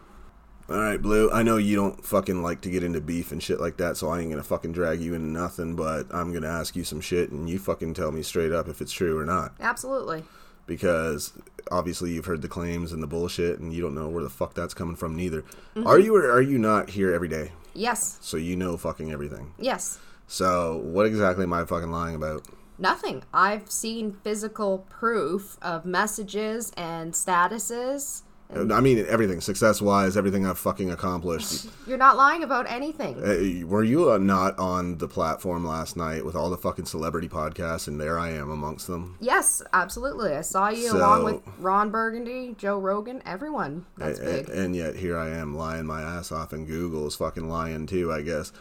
[0.70, 3.78] Alright, Blue, I know you don't fucking like to get into beef and shit like
[3.78, 6.84] that, so I ain't gonna fucking drag you into nothing, but I'm gonna ask you
[6.84, 9.54] some shit, and you fucking tell me straight up if it's true or not.
[9.62, 10.24] Absolutely
[10.68, 11.34] because
[11.72, 14.54] obviously you've heard the claims and the bullshit and you don't know where the fuck
[14.54, 15.42] that's coming from neither.
[15.42, 15.88] Mm-hmm.
[15.88, 17.54] Are you or are you not here every day?
[17.78, 18.18] Yes.
[18.22, 19.54] So you know fucking everything.
[19.60, 20.00] Yes.
[20.26, 22.46] So what exactly am I fucking lying about?
[22.80, 23.24] Nothing.
[23.34, 30.58] I've seen physical proof of messages and statuses I mean everything, success wise, everything I've
[30.58, 31.68] fucking accomplished.
[31.86, 33.68] You're not lying about anything.
[33.68, 37.90] Were you uh, not on the platform last night with all the fucking celebrity podcasts,
[37.90, 39.18] and there I am amongst them?
[39.20, 40.34] Yes, absolutely.
[40.34, 43.86] I saw you so, along with Ron Burgundy, Joe Rogan, everyone.
[43.98, 44.56] That's and, big.
[44.56, 48.14] And yet here I am lying my ass off, and Google is fucking lying too.
[48.14, 48.54] I guess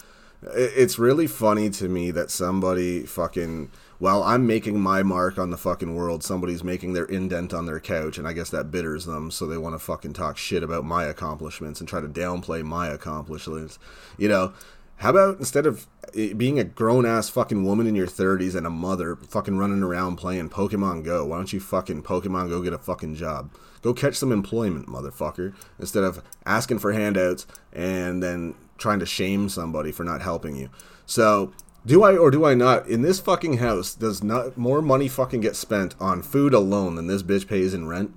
[0.42, 5.56] it's really funny to me that somebody fucking while I'm making my mark on the
[5.56, 9.30] fucking world, somebody's making their indent on their couch, and I guess that bitters them,
[9.30, 12.88] so they want to fucking talk shit about my accomplishments and try to downplay my
[12.88, 13.78] accomplishments.
[14.18, 14.52] You know,
[14.96, 18.66] how about instead of eh, being a grown ass fucking woman in your 30s and
[18.66, 22.72] a mother fucking running around playing Pokemon Go, why don't you fucking Pokemon Go get
[22.72, 23.50] a fucking job?
[23.82, 29.48] Go catch some employment, motherfucker, instead of asking for handouts and then trying to shame
[29.48, 30.70] somebody for not helping you.
[31.04, 31.52] So,
[31.86, 32.88] do I or do I not?
[32.88, 37.06] In this fucking house, does not more money fucking get spent on food alone than
[37.06, 38.12] this bitch pays in rent?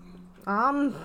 [0.48, 0.96] Um,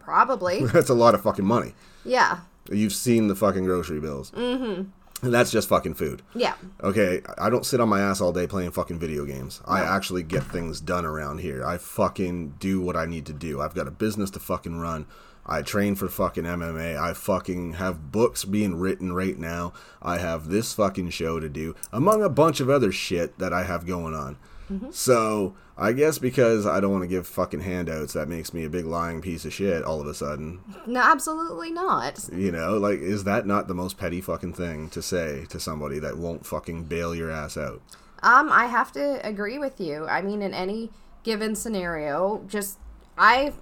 [0.00, 0.64] probably.
[0.72, 1.74] That's a lot of fucking money.
[2.04, 2.40] Yeah.
[2.70, 4.32] You've seen the fucking grocery bills.
[4.32, 4.90] Mm-hmm.
[5.22, 6.22] And that's just fucking food.
[6.34, 6.54] Yeah.
[6.82, 9.60] Okay, I don't sit on my ass all day playing fucking video games.
[9.66, 9.74] No.
[9.74, 11.62] I actually get things done around here.
[11.62, 13.60] I fucking do what I need to do.
[13.60, 15.06] I've got a business to fucking run.
[15.46, 16.98] I train for fucking MMA.
[16.98, 19.72] I fucking have books being written right now.
[20.00, 23.64] I have this fucking show to do, among a bunch of other shit that I
[23.64, 24.36] have going on.
[24.70, 24.90] Mm-hmm.
[24.92, 28.70] So I guess because I don't want to give fucking handouts, that makes me a
[28.70, 30.60] big lying piece of shit all of a sudden.
[30.86, 32.28] No, absolutely not.
[32.32, 35.98] You know, like, is that not the most petty fucking thing to say to somebody
[35.98, 37.80] that won't fucking bail your ass out?
[38.22, 40.06] Um, I have to agree with you.
[40.06, 40.90] I mean, in any
[41.22, 42.78] given scenario, just
[43.22, 43.52] I,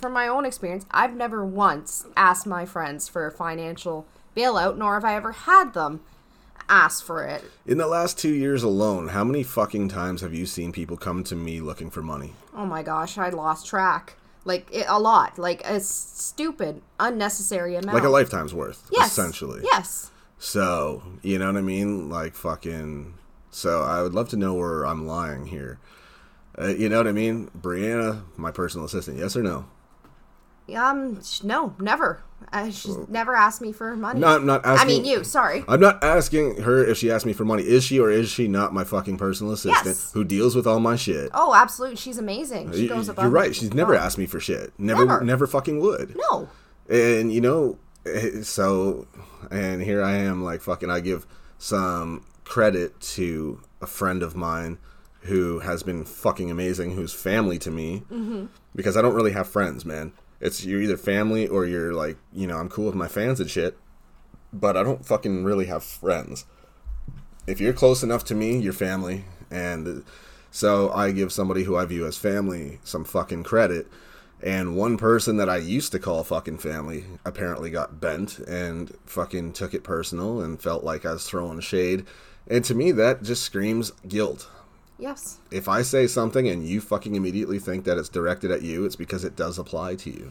[0.00, 4.94] from my own experience, I've never once asked my friends for a financial bailout, nor
[4.94, 6.02] have I ever had them.
[6.68, 7.44] ask for it.
[7.66, 11.24] In the last two years alone, how many fucking times have you seen people come
[11.24, 12.32] to me looking for money?
[12.56, 14.14] Oh my gosh, I lost track.
[14.44, 17.94] Like it, a lot, like a stupid, unnecessary amount.
[17.94, 19.60] Like a lifetime's worth, yes, essentially.
[19.64, 20.10] Yes.
[20.38, 22.08] So, you know what I mean?
[22.08, 23.14] Like fucking.
[23.50, 25.78] So, I would love to know where I'm lying here.
[26.58, 27.50] Uh, you know what I mean?
[27.58, 29.66] Brianna, my personal assistant, yes or no?
[30.76, 32.22] Um, no, never.
[32.52, 34.20] Uh, she's never asked me for money.
[34.20, 35.24] No, I'm not I mean, you.
[35.24, 35.64] Sorry.
[35.68, 37.62] I'm not asking her if she asked me for money.
[37.62, 40.12] Is she or is she not my fucking personal assistant Yes.
[40.12, 41.30] who deals with all my shit?
[41.34, 41.96] Oh, absolutely.
[41.96, 42.72] She's amazing.
[42.72, 43.24] She goes above.
[43.24, 43.54] You're right.
[43.54, 44.72] She's never asked me for shit.
[44.78, 45.24] Never, Never.
[45.24, 46.16] never fucking would.
[46.30, 46.48] No.
[46.88, 49.06] And you know, eh, so,
[49.50, 50.90] and here I am, like fucking.
[50.90, 51.26] I give
[51.58, 54.78] some credit to a friend of mine
[55.22, 58.46] who has been fucking amazing, who's family to me, Mm-hmm.
[58.74, 60.12] because I don't really have friends, man.
[60.40, 63.48] It's you're either family or you're like, you know, I'm cool with my fans and
[63.48, 63.78] shit,
[64.52, 66.44] but I don't fucking really have friends.
[67.46, 70.04] If you're close enough to me, you're family, and
[70.50, 73.86] so I give somebody who I view as family some fucking credit.
[74.44, 79.52] And one person that I used to call fucking family apparently got bent and fucking
[79.52, 82.04] took it personal and felt like I was throwing shade.
[82.48, 84.48] And to me, that just screams guilt.
[85.02, 85.38] Yes.
[85.50, 88.94] If I say something and you fucking immediately think that it's directed at you, it's
[88.94, 90.30] because it does apply to you.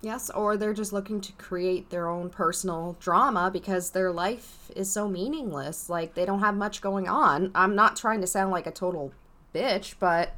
[0.00, 0.30] Yes.
[0.30, 5.06] Or they're just looking to create their own personal drama because their life is so
[5.06, 5.90] meaningless.
[5.90, 7.50] Like they don't have much going on.
[7.54, 9.12] I'm not trying to sound like a total
[9.54, 10.34] bitch, but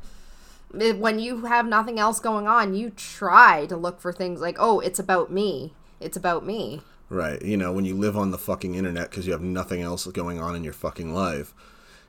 [0.72, 4.80] when you have nothing else going on, you try to look for things like, oh,
[4.80, 5.72] it's about me.
[6.00, 6.82] It's about me.
[7.08, 7.40] Right.
[7.42, 10.40] You know, when you live on the fucking internet because you have nothing else going
[10.40, 11.54] on in your fucking life.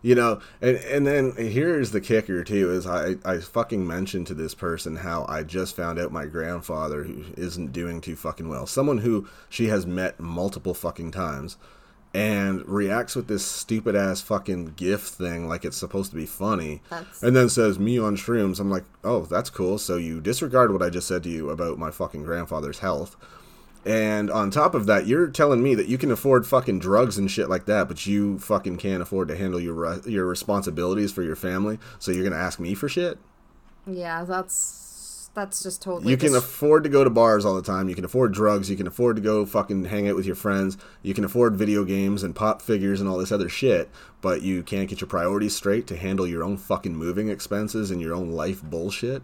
[0.05, 4.33] You know, and and then here's the kicker too is I I fucking mentioned to
[4.33, 8.67] this person how I just found out my grandfather who isn't doing too fucking well.
[8.67, 11.55] Someone who she has met multiple fucking times
[12.13, 16.81] and reacts with this stupid ass fucking gift thing like it's supposed to be funny.
[16.89, 18.59] That's- And then says me on shrooms.
[18.59, 19.77] I'm like, "Oh, that's cool.
[19.79, 23.15] So you disregard what I just said to you about my fucking grandfather's health."
[23.85, 27.29] And on top of that, you're telling me that you can afford fucking drugs and
[27.29, 31.21] shit like that, but you fucking can't afford to handle your re- your responsibilities for
[31.21, 31.79] your family.
[31.99, 33.17] So you're gonna ask me for shit?
[33.85, 36.11] Yeah, that's that's just totally.
[36.11, 37.89] You can dis- afford to go to bars all the time.
[37.89, 38.69] You can afford drugs.
[38.69, 40.77] You can afford to go fucking hang out with your friends.
[41.01, 43.89] You can afford video games and pop figures and all this other shit.
[44.21, 47.99] But you can't get your priorities straight to handle your own fucking moving expenses and
[47.99, 49.23] your own life bullshit.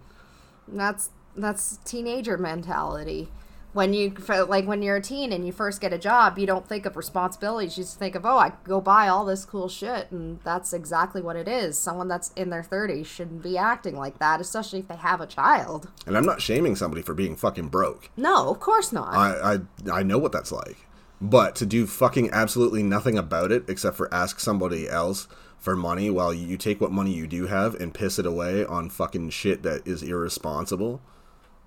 [0.67, 3.29] That's that's teenager mentality.
[3.71, 4.15] When you
[4.47, 6.97] like when you're a teen and you first get a job, you don't think of
[6.97, 7.77] responsibilities.
[7.77, 11.21] You just think of, oh, I go buy all this cool shit, and that's exactly
[11.21, 11.77] what it is.
[11.77, 15.27] Someone that's in their 30s shouldn't be acting like that, especially if they have a
[15.27, 15.89] child.
[16.07, 18.09] And I'm not shaming somebody for being fucking broke.
[18.17, 19.13] No, of course not.
[19.13, 20.87] I, I I know what that's like.
[21.21, 25.27] But to do fucking absolutely nothing about it except for ask somebody else
[25.57, 28.89] for money while you take what money you do have and piss it away on
[28.89, 31.01] fucking shit that is irresponsible,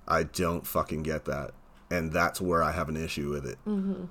[0.09, 1.53] I don't fucking get that.
[1.93, 3.59] And that's where I have an issue with it.
[3.67, 4.05] Mm-hmm.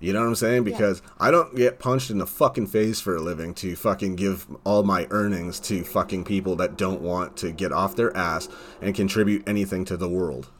[0.00, 0.64] You know what I'm saying?
[0.64, 4.46] Because I don't get punched in the fucking face for a living to fucking give
[4.64, 8.48] all my earnings to fucking people that don't want to get off their ass
[8.82, 10.50] and contribute anything to the world.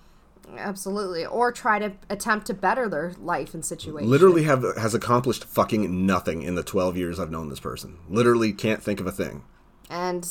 [0.56, 1.26] Absolutely.
[1.26, 4.08] Or try to attempt to better their life and situation.
[4.08, 7.98] literally have has accomplished fucking nothing in the 12 years I've known this person.
[8.08, 9.42] Literally can't think of a thing.
[9.90, 10.26] And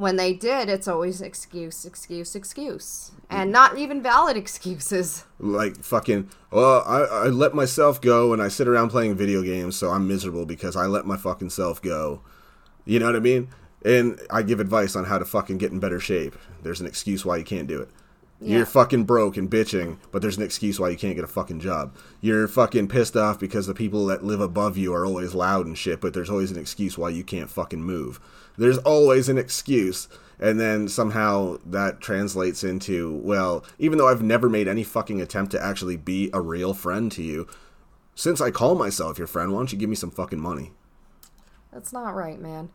[0.00, 3.10] when they did, it's always excuse, excuse, excuse.
[3.14, 3.36] Mm.
[3.36, 5.26] And not even valid excuses.
[5.38, 9.76] Like fucking, well, I, I let myself go and I sit around playing video games,
[9.76, 12.22] so I'm miserable because I let my fucking self go.
[12.86, 13.48] You know what I mean?
[13.84, 16.34] And I give advice on how to fucking get in better shape.
[16.62, 17.90] There's an excuse why you can't do it.
[18.40, 18.56] Yeah.
[18.56, 21.60] You're fucking broke and bitching, but there's an excuse why you can't get a fucking
[21.60, 21.94] job.
[22.22, 25.76] You're fucking pissed off because the people that live above you are always loud and
[25.76, 28.18] shit, but there's always an excuse why you can't fucking move.
[28.60, 30.06] There's always an excuse.
[30.38, 35.52] And then somehow that translates into, well, even though I've never made any fucking attempt
[35.52, 37.48] to actually be a real friend to you,
[38.14, 40.72] since I call myself your friend, why don't you give me some fucking money?
[41.72, 42.68] That's not right, man.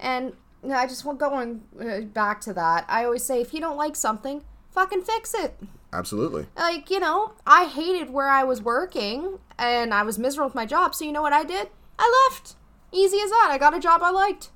[0.00, 2.84] And you know, I just want going uh, back to that.
[2.88, 5.56] I always say, if you don't like something, fucking fix it.
[5.92, 6.46] Absolutely.
[6.56, 10.66] Like, you know, I hated where I was working and I was miserable with my
[10.66, 10.96] job.
[10.96, 11.68] So, you know what I did?
[11.96, 12.56] I left.
[12.90, 13.48] Easy as that.
[13.52, 14.50] I got a job I liked.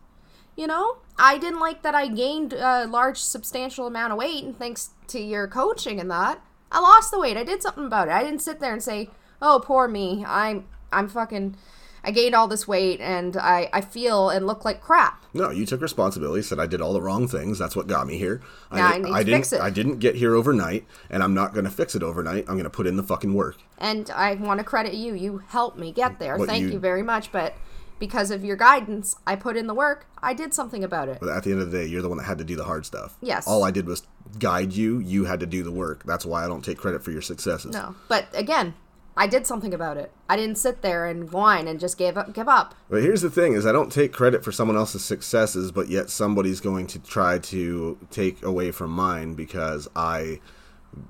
[0.56, 4.56] You know, I didn't like that I gained a large, substantial amount of weight, and
[4.56, 7.36] thanks to your coaching and that, I lost the weight.
[7.36, 8.12] I did something about it.
[8.12, 9.08] I didn't sit there and say,
[9.40, 10.24] "Oh, poor me.
[10.26, 11.56] I'm, I'm fucking,
[12.04, 15.64] I gained all this weight, and I, I feel and look like crap." No, you
[15.64, 16.42] took responsibility.
[16.42, 17.58] Said I did all the wrong things.
[17.58, 18.42] That's what got me here.
[18.70, 19.34] Now I need to didn't.
[19.40, 19.60] fix it.
[19.62, 22.44] I didn't get here overnight, and I'm not going to fix it overnight.
[22.46, 23.56] I'm going to put in the fucking work.
[23.78, 25.14] And I want to credit you.
[25.14, 26.36] You helped me get there.
[26.36, 27.32] What Thank you- you very much.
[27.32, 27.54] But
[27.98, 29.16] because of your guidance.
[29.26, 30.06] I put in the work.
[30.22, 31.18] I did something about it.
[31.20, 32.64] But at the end of the day, you're the one that had to do the
[32.64, 33.16] hard stuff.
[33.20, 33.46] Yes.
[33.46, 34.06] All I did was
[34.38, 34.98] guide you.
[34.98, 36.04] You had to do the work.
[36.04, 37.72] That's why I don't take credit for your successes.
[37.72, 38.74] No, but again,
[39.16, 40.10] I did something about it.
[40.28, 42.32] I didn't sit there and whine and just give up.
[42.32, 42.74] Give up.
[42.88, 46.08] But here's the thing: is I don't take credit for someone else's successes, but yet
[46.08, 50.40] somebody's going to try to take away from mine because I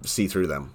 [0.04, 0.74] see through them.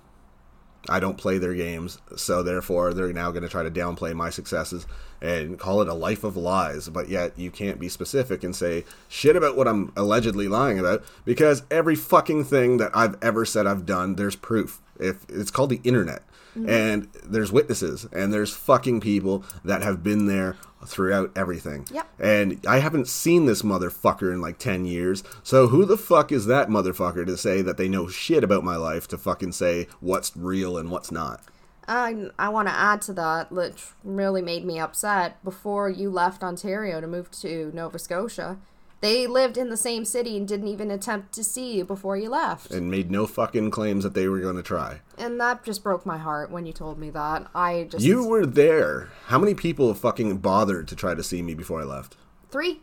[0.90, 4.30] I don't play their games, so therefore they're now going to try to downplay my
[4.30, 4.86] successes
[5.22, 6.90] and call it a life of lies.
[6.90, 11.04] But yet you can't be specific and say shit about what I'm allegedly lying about
[11.26, 14.82] because every fucking thing that I've ever said I've done, there's proof.
[15.00, 16.24] If it's called the internet,
[16.56, 16.70] mm-hmm.
[16.70, 21.86] and there's witnesses, and there's fucking people that have been there throughout everything.
[21.92, 22.08] Yep.
[22.20, 25.24] And I haven't seen this motherfucker in like 10 years.
[25.44, 28.76] So who the fuck is that motherfucker to say that they know shit about my
[28.76, 31.42] life to fucking say what's real and what's not?
[31.88, 35.42] I, I want to add to that, which really made me upset.
[35.44, 38.58] Before you left Ontario to move to Nova Scotia,
[39.00, 42.30] they lived in the same city and didn't even attempt to see you before you
[42.30, 42.72] left.
[42.72, 45.02] And made no fucking claims that they were going to try.
[45.18, 47.48] And that just broke my heart when you told me that.
[47.54, 48.04] I just.
[48.04, 49.10] You were there.
[49.28, 52.18] How many people fucking bothered to try to see me before I left?
[52.50, 52.82] Three?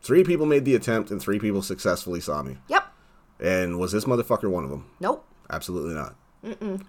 [0.00, 2.58] Three people made the attempt and three people successfully saw me.
[2.68, 2.86] Yep.
[3.38, 4.90] And was this motherfucker one of them?
[4.98, 5.24] Nope.
[5.48, 6.16] Absolutely not.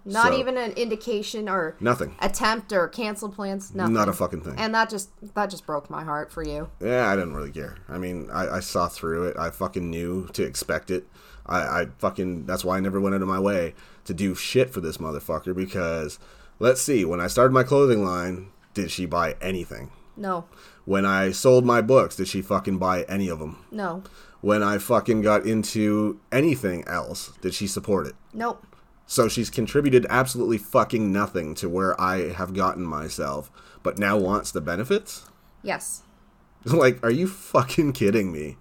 [0.05, 2.15] Not So- even an indication or Nothing.
[2.19, 3.73] attempt or canceled plans.
[3.75, 3.93] Nothing.
[3.93, 4.55] Not a fucking thing.
[4.57, 6.69] And that just that just broke my heart for you.
[6.79, 7.75] Yeah, I didn't really care.
[7.87, 9.37] I mean, I, I saw through it.
[9.37, 11.07] I fucking knew to expect it.
[11.45, 14.71] I, I fucking that's why I never went out of my way to do shit
[14.71, 16.17] for this motherfucker because
[16.59, 19.91] let's see, when I started my clothing line, did she buy anything?
[20.17, 20.45] No.
[20.85, 23.57] When I sold my books, did she fucking buy any of them?
[23.71, 24.03] No.
[24.41, 28.15] When I fucking got into anything else, did she support it?
[28.33, 28.65] Nope.
[29.05, 33.51] So she's contributed absolutely fucking nothing to where I have gotten myself,
[33.83, 35.25] but now wants the benefits?
[35.61, 36.03] Yes.
[36.65, 38.57] like, are you fucking kidding me?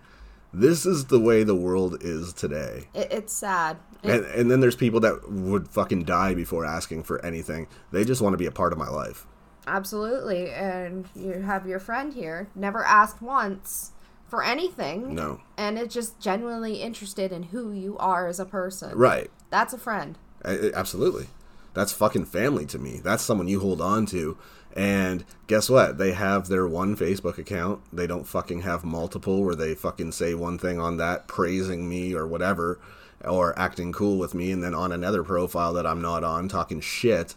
[0.52, 2.88] This is the way the world is today.
[2.92, 3.78] It, it's sad.
[4.02, 7.68] And, and then there's people that would fucking die before asking for anything.
[7.90, 9.26] They just want to be a part of my life.
[9.66, 10.50] absolutely.
[10.50, 13.92] And you have your friend here, never asked once
[14.26, 15.14] for anything.
[15.14, 15.40] No.
[15.56, 18.96] And it's just genuinely interested in who you are as a person.
[18.96, 19.30] Right.
[19.50, 20.18] That's a friend.
[20.44, 21.26] Absolutely.
[21.74, 23.00] That's fucking family to me.
[23.02, 24.36] That's someone you hold on to.
[24.74, 25.98] And guess what?
[25.98, 27.80] They have their one Facebook account.
[27.92, 32.14] They don't fucking have multiple where they fucking say one thing on that, praising me
[32.14, 32.78] or whatever,
[33.24, 36.80] or acting cool with me, and then on another profile that I'm not on, talking
[36.80, 37.34] shit.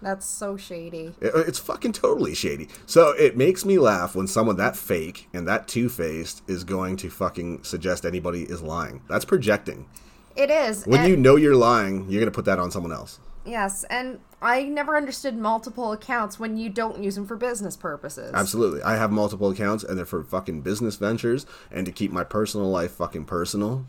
[0.00, 1.14] That's so shady.
[1.20, 2.68] It- uh, It's fucking totally shady.
[2.86, 6.96] So it makes me laugh when someone that fake and that two faced is going
[6.98, 9.02] to fucking suggest anybody is lying.
[9.08, 9.86] That's projecting.
[10.38, 10.86] It is.
[10.86, 13.18] When and- you know you're lying, you're going to put that on someone else.
[13.44, 18.32] Yes, and I never understood multiple accounts when you don't use them for business purposes.
[18.34, 18.82] Absolutely.
[18.82, 22.68] I have multiple accounts and they're for fucking business ventures and to keep my personal
[22.68, 23.86] life fucking personal.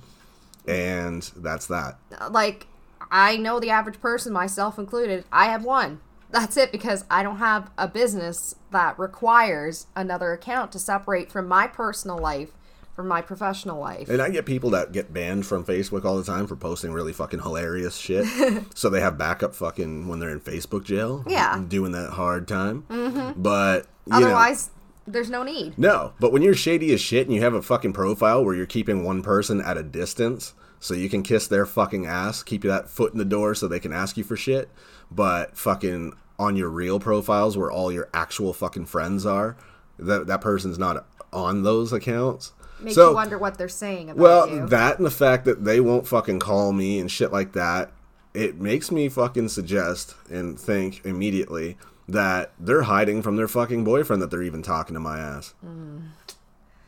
[0.65, 1.97] And that's that.
[2.17, 2.67] Uh, like,
[3.11, 5.99] I know the average person, myself included, I have one.
[6.31, 11.47] That's it because I don't have a business that requires another account to separate from
[11.47, 12.51] my personal life
[12.99, 14.09] from my professional life.
[14.09, 17.13] And I get people that get banned from Facebook all the time for posting really
[17.13, 18.25] fucking hilarious shit.
[18.75, 21.23] so they have backup fucking when they're in Facebook jail.
[21.25, 21.63] Yeah.
[21.65, 22.83] Doing that hard time.
[22.89, 23.41] Mm-hmm.
[23.41, 24.71] But, you know, Otherwise,
[25.07, 25.77] there's no need.
[25.77, 28.65] No, but when you're shady as shit and you have a fucking profile where you're
[28.65, 32.89] keeping one person at a distance so you can kiss their fucking ass, keep that
[32.89, 34.69] foot in the door so they can ask you for shit,
[35.09, 39.55] but fucking on your real profiles where all your actual fucking friends are,
[39.97, 42.51] that that person's not on those accounts.
[42.81, 44.65] Makes so, you wonder what they're saying about well, you.
[44.67, 47.91] that and the fact that they won't fucking call me and shit like that,
[48.33, 54.21] it makes me fucking suggest and think immediately that they're hiding from their fucking boyfriend
[54.21, 55.53] that they're even talking to my ass.
[55.65, 56.07] Mm.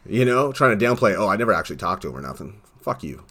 [0.06, 2.62] You know, trying to downplay, oh, I never actually talked to him or nothing.
[2.82, 3.24] Fuck you.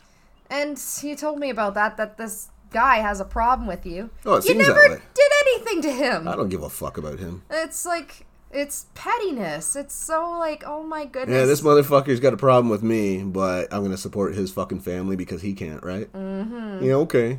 [0.48, 4.10] and you told me about that, that this guy has a problem with you.
[4.24, 5.00] Oh, it you seems that never way.
[5.14, 6.28] did anything to him.
[6.28, 7.42] I don't give a fuck about him.
[7.50, 9.76] It's like it's pettiness.
[9.76, 11.36] It's so like, oh my goodness.
[11.36, 15.16] Yeah, this motherfucker's got a problem with me, but I'm gonna support his fucking family
[15.16, 16.12] because he can't, right?
[16.12, 16.84] Mm-hmm.
[16.84, 17.38] Yeah, okay.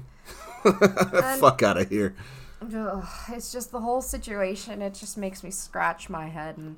[1.39, 2.15] Fuck out of here.
[2.61, 4.81] Ugh, it's just the whole situation.
[4.81, 6.77] It just makes me scratch my head, and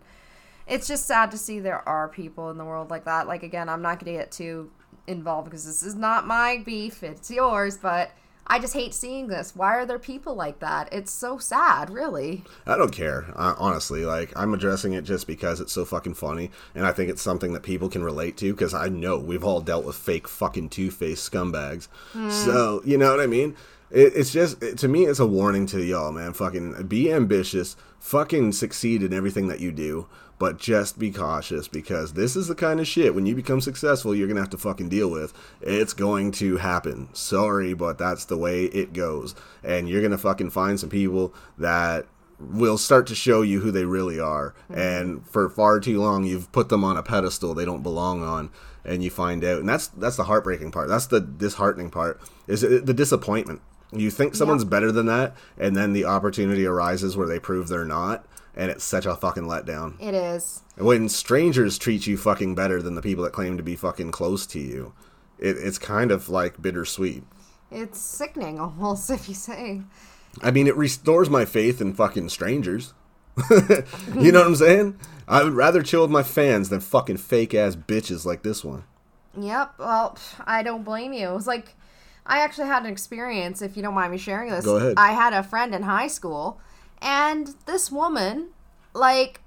[0.67, 3.27] it's just sad to see there are people in the world like that.
[3.27, 4.71] Like again, I'm not going to get too
[5.07, 7.77] involved because this is not my beef; it's yours.
[7.77, 8.11] But
[8.45, 9.55] I just hate seeing this.
[9.55, 10.89] Why are there people like that?
[10.91, 12.43] It's so sad, really.
[12.65, 14.05] I don't care, uh, honestly.
[14.05, 17.53] Like, I'm addressing it just because it's so fucking funny, and I think it's something
[17.53, 18.53] that people can relate to.
[18.53, 21.87] Because I know we've all dealt with fake fucking two faced scumbags.
[22.29, 23.55] So you know what I mean.
[23.89, 26.33] It, it's just it- to me, it's a warning to y'all, man.
[26.33, 30.07] Fucking be ambitious, fucking succeed in everything that you do,
[30.39, 34.15] but just be cautious because this is the kind of shit when you become successful,
[34.15, 35.33] you're gonna have to fucking deal with.
[35.61, 37.09] It's going to happen.
[37.13, 42.05] Sorry, but that's the way it goes, and you're gonna fucking find some people that
[42.39, 44.53] will start to show you who they really are.
[44.69, 44.79] Mm-hmm.
[44.79, 48.49] And for far too long, you've put them on a pedestal they don't belong on,
[48.83, 49.59] and you find out.
[49.59, 50.89] And that's that's the heartbreaking part.
[50.89, 52.19] That's the disheartening part.
[52.47, 53.61] Is it, the disappointment.
[53.91, 57.85] You think someone's better than that, and then the opportunity arises where they prove they're
[57.85, 58.25] not,
[58.55, 59.95] and it's such a fucking letdown.
[59.99, 60.61] It is.
[60.77, 64.45] When strangers treat you fucking better than the people that claim to be fucking close
[64.47, 64.93] to you,
[65.39, 67.23] it, it's kind of like bittersweet.
[67.71, 69.81] It's sickening almost if you say.
[70.41, 72.93] I mean, it restores my faith in fucking strangers.
[73.49, 74.99] you know what I'm saying?
[75.27, 78.83] I would rather chill with my fans than fucking fake ass bitches like this one.
[79.39, 79.75] Yep.
[79.79, 81.29] Well, I don't blame you.
[81.29, 81.75] It was like
[82.25, 83.61] I actually had an experience.
[83.61, 84.93] If you don't mind me sharing this, Go ahead.
[84.97, 86.59] I had a friend in high school,
[87.03, 88.49] and this woman,
[88.93, 89.41] like,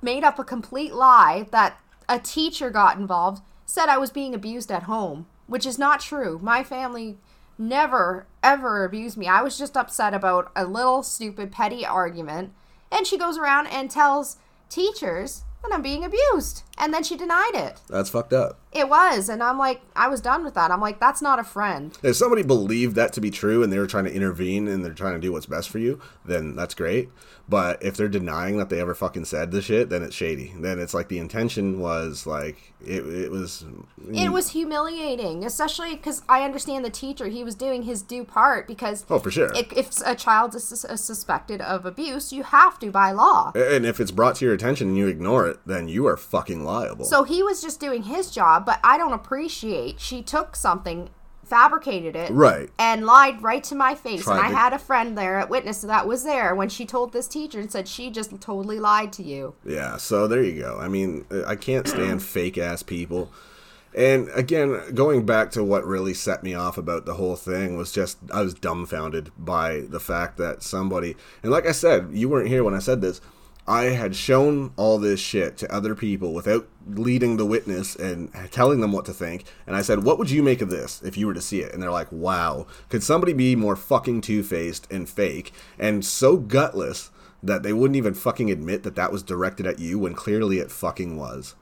[0.00, 3.42] made up a complete lie that a teacher got involved.
[3.66, 6.38] Said I was being abused at home, which is not true.
[6.42, 7.18] My family
[7.56, 9.28] never ever abused me.
[9.28, 12.52] I was just upset about a little stupid petty argument,
[12.90, 14.36] and she goes around and tells
[14.68, 17.80] teachers that I'm being abused, and then she denied it.
[17.88, 18.58] That's fucked up.
[18.72, 20.70] It was, and I'm like, I was done with that.
[20.70, 21.96] I'm like, that's not a friend.
[22.02, 24.94] If somebody believed that to be true and they were trying to intervene and they're
[24.94, 27.10] trying to do what's best for you, then that's great.
[27.48, 30.52] But if they're denying that they ever fucking said the shit, then it's shady.
[30.58, 33.64] Then it's like the intention was like it, it was.
[34.00, 34.16] Mm.
[34.24, 37.26] It was humiliating, especially because I understand the teacher.
[37.28, 39.52] He was doing his due part because Oh, for sure.
[39.54, 43.52] if, if a child is uh, suspected of abuse, you have to by law.
[43.54, 46.64] and if it's brought to your attention and you ignore it, then you are fucking
[46.64, 47.04] liable.
[47.04, 51.10] So he was just doing his job, but I don't appreciate she took something,
[51.44, 52.70] fabricated it, right.
[52.78, 54.22] and lied right to my face.
[54.22, 56.86] Tried and I to- had a friend there, a witness that was there when she
[56.86, 59.54] told this teacher and said she just totally lied to you.
[59.64, 60.78] Yeah, so there you go.
[60.80, 63.30] I mean, I can't stand fake ass people.
[63.94, 67.92] And again, going back to what really set me off about the whole thing was
[67.92, 72.48] just I was dumbfounded by the fact that somebody, and like I said, you weren't
[72.48, 73.20] here when I said this.
[73.66, 78.80] I had shown all this shit to other people without leading the witness and telling
[78.80, 79.44] them what to think.
[79.66, 81.72] And I said, What would you make of this if you were to see it?
[81.72, 86.36] And they're like, Wow, could somebody be more fucking two faced and fake and so
[86.36, 87.10] gutless
[87.42, 90.70] that they wouldn't even fucking admit that that was directed at you when clearly it
[90.70, 91.54] fucking was?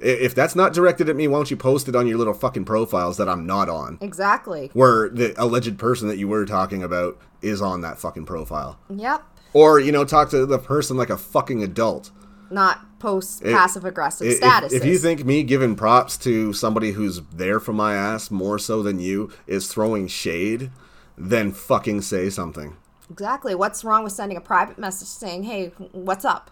[0.00, 2.64] If that's not directed at me, why don't you post it on your little fucking
[2.64, 3.98] profiles that I'm not on?
[4.00, 4.70] Exactly.
[4.74, 8.78] Where the alleged person that you were talking about is on that fucking profile.
[8.90, 9.24] Yep.
[9.54, 12.10] Or, you know, talk to the person like a fucking adult.
[12.50, 14.72] Not post passive aggressive I- if-.
[14.72, 18.82] If, you think me giving props to somebody who's there for my ass more so
[18.82, 20.70] than you is throwing shade,
[21.16, 22.76] then fucking say something.
[23.10, 26.50] exactly what's wrong with sending a private message saying, "Hey, what's up?"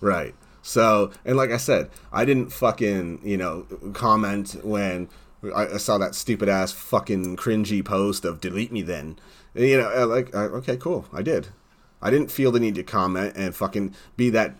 [0.00, 0.34] Right.
[0.62, 5.08] So, and like I said, I didn't fucking, you know, comment when
[5.54, 9.18] I, I saw that stupid ass fucking cringy post of delete me then.
[9.54, 11.06] You know, uh, like, uh, okay, cool.
[11.12, 11.48] I did.
[12.02, 14.56] I didn't feel the need to comment and fucking be that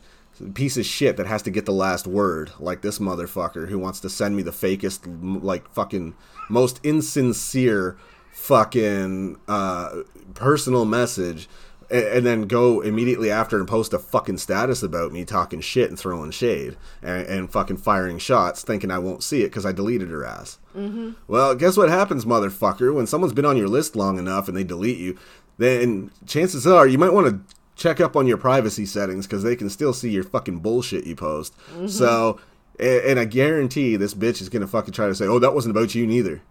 [0.55, 4.01] piece of shit that has to get the last word, like this motherfucker who wants
[4.01, 5.01] to send me the fakest,
[5.43, 6.15] like, fucking
[6.49, 7.97] most insincere
[8.33, 10.03] fucking uh,
[10.35, 11.49] personal message
[11.93, 15.99] and then go immediately after and post a fucking status about me talking shit and
[15.99, 20.09] throwing shade and, and fucking firing shots, thinking I won't see it because I deleted
[20.09, 20.59] her ass.
[20.75, 21.13] Mm-hmm.
[21.29, 22.95] Well, guess what happens, motherfucker?
[22.95, 25.19] When someone's been on your list long enough and they delete you,
[25.59, 29.57] then chances are you might want to check up on your privacy settings because they
[29.57, 31.57] can still see your fucking bullshit you post.
[31.73, 31.87] Mm-hmm.
[31.89, 32.41] So,
[32.79, 35.77] a- and I guarantee this bitch is gonna fucking try to say, "Oh, that wasn't
[35.77, 36.43] about you neither."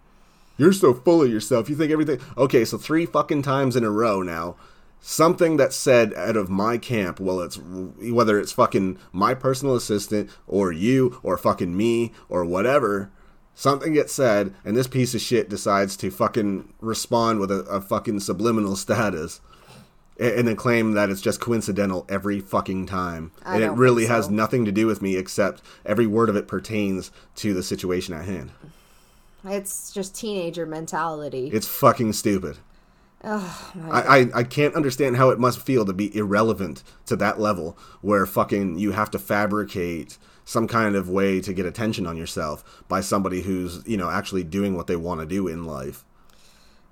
[0.57, 1.69] You're so full of yourself.
[1.69, 2.19] You think everything.
[2.37, 4.57] Okay, so three fucking times in a row now,
[4.99, 10.29] something that's said out of my camp, well, it's whether it's fucking my personal assistant
[10.47, 13.09] or you or fucking me or whatever,
[13.61, 17.79] something gets said, and this piece of shit decides to fucking respond with a, a
[17.79, 19.39] fucking subliminal status.
[20.19, 23.31] a- And then claim that it's just coincidental every fucking time.
[23.45, 26.35] I and it really think has nothing to do with me except every word of
[26.35, 28.51] it pertains to the situation at hand.
[29.45, 31.49] It's just teenager mentality.
[31.53, 32.57] It's fucking stupid.
[33.23, 37.15] oh my I, I, I can't understand how it must feel to be irrelevant to
[37.17, 42.05] that level where fucking you have to fabricate some kind of way to get attention
[42.07, 45.65] on yourself by somebody who's, you know, actually doing what they want to do in
[45.65, 46.03] life.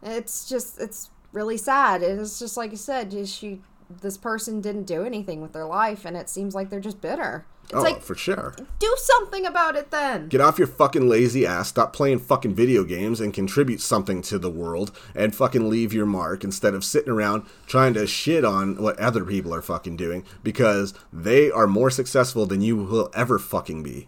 [0.01, 2.01] It's just it's really sad.
[2.01, 3.61] It's just like you said, she
[4.01, 7.45] this person didn't do anything with their life and it seems like they're just bitter.
[7.70, 8.55] It's oh, like for sure.
[8.80, 10.28] do something about it then.
[10.28, 14.39] Get off your fucking lazy ass, stop playing fucking video games, and contribute something to
[14.39, 18.82] the world, and fucking leave your mark instead of sitting around trying to shit on
[18.82, 23.38] what other people are fucking doing because they are more successful than you will ever
[23.38, 24.07] fucking be.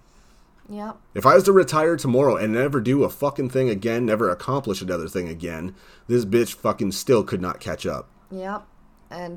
[0.67, 0.97] Yep.
[1.13, 4.81] If I was to retire tomorrow and never do a fucking thing again, never accomplish
[4.81, 5.75] another thing again,
[6.07, 8.09] this bitch fucking still could not catch up.
[8.31, 8.65] Yep.
[9.11, 9.35] And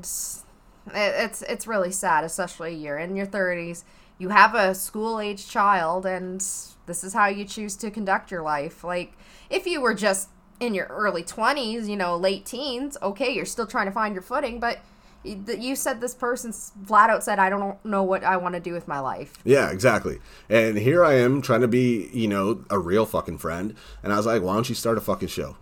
[0.93, 3.83] it's it's really sad, especially you're in your 30s.
[4.17, 6.39] You have a school age child, and
[6.85, 8.83] this is how you choose to conduct your life.
[8.83, 9.13] Like,
[9.49, 13.67] if you were just in your early 20s, you know, late teens, okay, you're still
[13.67, 14.79] trying to find your footing, but
[15.23, 18.73] you said this person flat out said, I don't know what I want to do
[18.73, 19.33] with my life.
[19.43, 20.19] Yeah, exactly.
[20.49, 23.73] And here I am trying to be, you know, a real fucking friend.
[24.03, 25.57] And I was like, why don't you start a fucking show?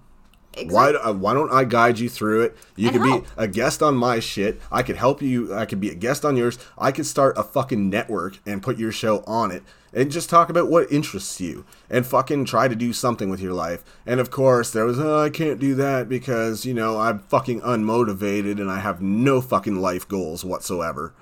[0.67, 2.57] Why, uh, why don't I guide you through it?
[2.75, 3.23] You And could help.
[3.23, 4.61] be a guest on my shit.
[4.71, 5.53] I could help you.
[5.53, 6.57] I could be a guest on yours.
[6.77, 10.49] I could start a fucking network and put your show on it and just talk
[10.49, 13.83] about what interests you and fucking try to do something with your life.
[14.05, 17.61] And of course, there was, oh, I can't do that because, you know, I'm fucking
[17.61, 21.13] unmotivated and I have no fucking life goals whatsoever.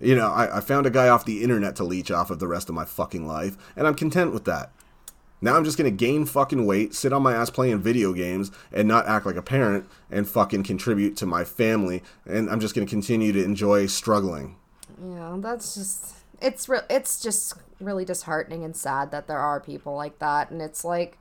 [0.00, 2.48] You know, I, I found a guy off the internet to leech off of the
[2.48, 4.72] rest of my fucking life, and I'm content with that.
[5.42, 8.88] Now I'm just gonna gain fucking weight, sit on my ass playing video games, and
[8.88, 12.86] not act like a parent, and fucking contribute to my family, and I'm just gonna
[12.86, 14.56] continue to enjoy struggling.
[15.04, 19.94] Yeah, that's just it's re- it's just really disheartening and sad that there are people
[19.94, 21.18] like that and it's like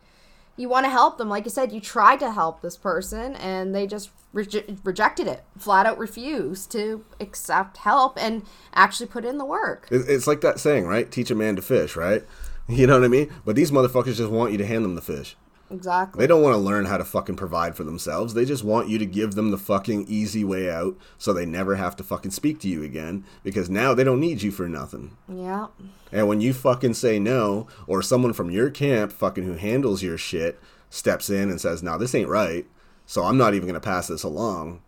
[0.57, 3.73] you want to help them like you said you tried to help this person and
[3.73, 8.43] they just reje- rejected it flat out refused to accept help and
[8.73, 11.09] actually put in the work It's like that saying, right?
[11.09, 12.23] Teach a man to fish, right?
[12.77, 13.29] You know what I mean?
[13.45, 15.35] But these motherfuckers just want you to hand them the fish.
[15.69, 18.33] exactly They don't want to learn how to fucking provide for themselves.
[18.33, 21.75] They just want you to give them the fucking easy way out so they never
[21.75, 25.17] have to fucking speak to you again because now they don't need you for nothing.
[25.27, 25.67] yeah
[26.11, 30.17] And when you fucking say no, or someone from your camp fucking who handles your
[30.17, 30.59] shit
[30.89, 32.65] steps in and says, "No, this ain't right,"
[33.05, 34.81] so I'm not even gonna pass this along.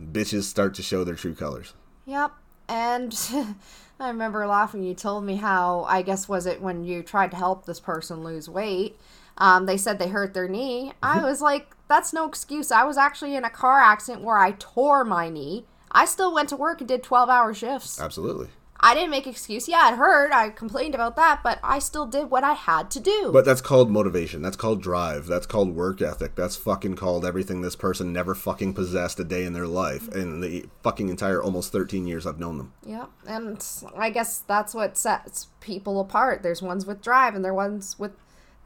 [0.00, 1.72] Bitches start to show their true colors.
[2.04, 2.32] Yep.
[2.68, 3.12] And
[3.98, 4.82] I remember laughing.
[4.82, 8.22] You told me how, I guess, was it when you tried to help this person
[8.22, 8.98] lose weight?
[9.38, 10.92] Um, they said they hurt their knee.
[11.02, 12.70] I was like, that's no excuse.
[12.70, 15.64] I was actually in a car accident where I tore my knee.
[15.90, 18.00] I still went to work and did 12 hour shifts.
[18.00, 18.48] Absolutely.
[18.80, 19.68] I didn't make excuse.
[19.68, 20.32] Yeah, it hurt.
[20.32, 23.30] I complained about that, but I still did what I had to do.
[23.32, 24.42] But that's called motivation.
[24.42, 25.26] That's called drive.
[25.26, 26.34] That's called work ethic.
[26.34, 30.40] That's fucking called everything this person never fucking possessed a day in their life in
[30.40, 32.72] the fucking entire almost 13 years I've known them.
[32.84, 33.64] Yeah, and
[33.96, 36.42] I guess that's what sets people apart.
[36.42, 38.12] There's ones with drive, and there ones with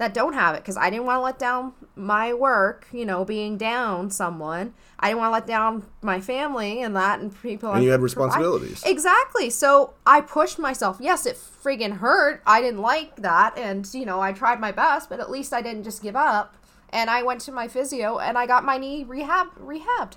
[0.00, 0.62] that don't have it.
[0.62, 4.72] Because I didn't want to let down my work, you know, being down someone.
[4.98, 7.70] I didn't want to let down my family and that, and people.
[7.72, 8.82] And you had I provide- responsibilities.
[8.84, 9.50] Exactly.
[9.50, 10.96] So I pushed myself.
[11.00, 12.42] Yes, it friggin' hurt.
[12.46, 15.60] I didn't like that, and you know, I tried my best, but at least I
[15.60, 16.56] didn't just give up.
[16.92, 20.14] And I went to my physio, and I got my knee rehab rehabbed,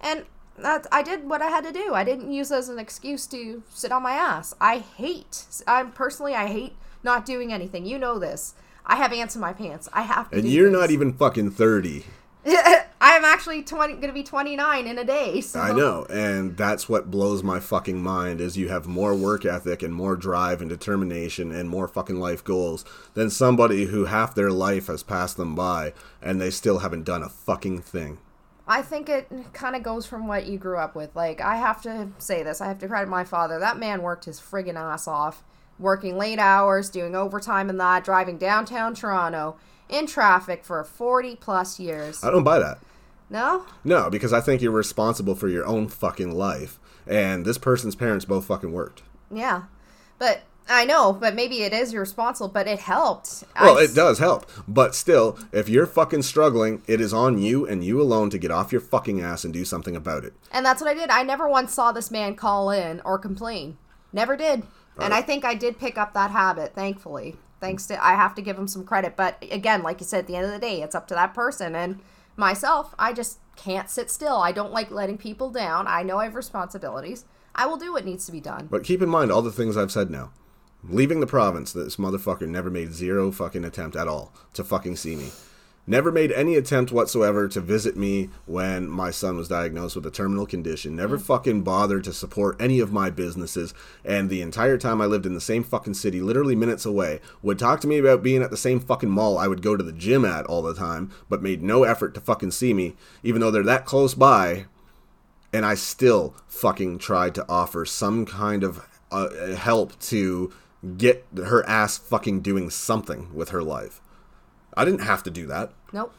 [0.00, 0.24] and
[0.58, 1.92] that I did what I had to do.
[1.92, 4.54] I didn't use it as an excuse to sit on my ass.
[4.58, 5.44] I hate.
[5.66, 6.72] I'm personally, I hate
[7.02, 7.84] not doing anything.
[7.84, 8.54] You know this.
[8.86, 9.88] I have ants in my pants.
[9.92, 10.38] I have to.
[10.38, 10.80] And you're things.
[10.80, 12.04] not even fucking 30.
[12.98, 15.40] I'm actually twenty, going to be 29 in a day.
[15.40, 15.60] So.
[15.60, 19.82] I know, and that's what blows my fucking mind is you have more work ethic
[19.82, 22.84] and more drive and determination and more fucking life goals
[23.14, 27.22] than somebody who half their life has passed them by and they still haven't done
[27.22, 28.18] a fucking thing.
[28.66, 31.14] I think it kind of goes from what you grew up with.
[31.14, 32.60] Like, I have to say this.
[32.60, 33.58] I have to credit my father.
[33.60, 35.44] That man worked his friggin' ass off,
[35.78, 39.56] working late hours, doing overtime and that, driving downtown Toronto
[39.88, 42.22] in traffic for 40 plus years.
[42.24, 42.78] I don't buy that.
[43.28, 43.66] No?
[43.84, 46.78] No, because I think you're responsible for your own fucking life.
[47.06, 49.02] And this person's parents both fucking worked.
[49.30, 49.64] Yeah.
[50.18, 53.44] But I know, but maybe it is responsible, but it helped.
[53.60, 54.46] Well, I- it does help.
[54.66, 58.50] But still, if you're fucking struggling, it is on you and you alone to get
[58.50, 60.32] off your fucking ass and do something about it.
[60.50, 61.10] And that's what I did.
[61.10, 63.76] I never once saw this man call in or complain.
[64.12, 64.64] Never did.
[64.98, 67.36] And I think I did pick up that habit, thankfully.
[67.60, 69.16] Thanks to I have to give him some credit.
[69.16, 71.34] But again, like you said, at the end of the day, it's up to that
[71.34, 71.74] person.
[71.74, 72.00] And
[72.36, 74.36] myself, I just can't sit still.
[74.36, 75.86] I don't like letting people down.
[75.86, 77.24] I know I have responsibilities.
[77.54, 78.68] I will do what needs to be done.
[78.70, 80.32] But keep in mind all the things I've said now.
[80.84, 85.16] Leaving the province, this motherfucker never made zero fucking attempt at all to fucking see
[85.16, 85.30] me.
[85.86, 90.10] Never made any attempt whatsoever to visit me when my son was diagnosed with a
[90.10, 90.96] terminal condition.
[90.96, 93.72] Never fucking bothered to support any of my businesses.
[94.04, 97.58] And the entire time I lived in the same fucking city, literally minutes away, would
[97.58, 99.92] talk to me about being at the same fucking mall I would go to the
[99.92, 103.52] gym at all the time, but made no effort to fucking see me, even though
[103.52, 104.66] they're that close by
[105.52, 110.52] and I still fucking tried to offer some kind of uh, help to
[110.98, 114.00] get her ass fucking doing something with her life.
[114.76, 115.72] I didn't have to do that.
[115.92, 116.14] Nope.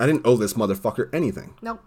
[0.00, 1.54] I didn't owe this motherfucker anything.
[1.62, 1.82] Nope.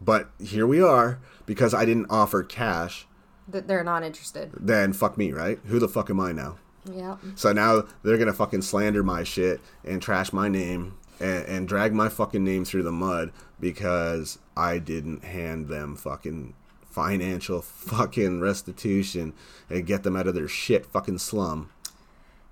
[0.00, 3.06] But here we are because I didn't offer cash.
[3.50, 4.50] Th- They're not interested.
[4.58, 5.58] Then fuck me, right?
[5.66, 6.56] Who the fuck am I now?
[6.84, 7.16] Yeah.
[7.36, 11.92] So now they're gonna fucking slander my shit and trash my name and, and drag
[11.94, 19.32] my fucking name through the mud because I didn't hand them fucking financial fucking restitution
[19.70, 21.70] and get them out of their shit fucking slum.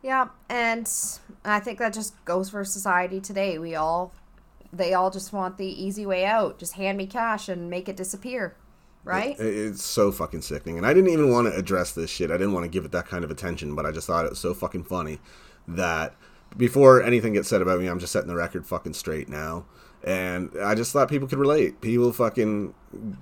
[0.03, 0.91] Yeah, and
[1.45, 3.59] I think that just goes for society today.
[3.59, 4.13] We all,
[4.73, 6.59] they all just want the easy way out.
[6.59, 8.57] Just hand me cash and make it disappear,
[9.05, 9.39] right?
[9.39, 10.79] It- It's so fucking sickening.
[10.79, 12.31] And I didn't even want to address this shit.
[12.31, 14.31] I didn't want to give it that kind of attention, but I just thought it
[14.31, 15.19] was so fucking funny
[15.69, 16.15] that
[16.57, 19.67] before anything gets said about me, I'm just setting the record fucking straight now.
[20.03, 21.83] And I just thought people could relate.
[21.83, 22.73] People fucking,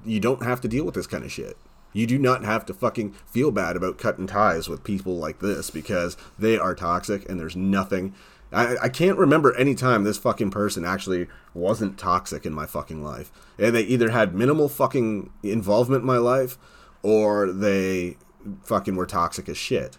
[0.04, 1.56] you don't have to deal with this kind of shit.
[1.92, 5.70] You do not have to fucking feel bad about cutting ties with people like this
[5.70, 8.14] because they are toxic and there's nothing.
[8.52, 13.02] I, I can't remember any time this fucking person actually wasn't toxic in my fucking
[13.02, 13.30] life.
[13.58, 16.58] And they either had minimal fucking involvement in my life
[17.02, 18.16] or they
[18.64, 19.98] fucking were toxic as shit.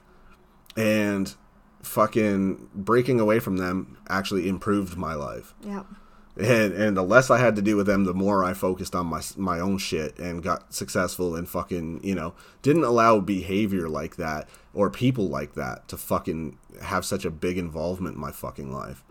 [0.77, 1.35] And
[1.81, 5.83] fucking breaking away from them actually improved my life yeah.
[6.39, 9.07] And and the less I had to do with them, the more I focused on
[9.07, 14.15] my my own shit and got successful and fucking you know didn't allow behavior like
[14.15, 18.71] that or people like that to fucking have such a big involvement in my fucking
[18.71, 19.03] life,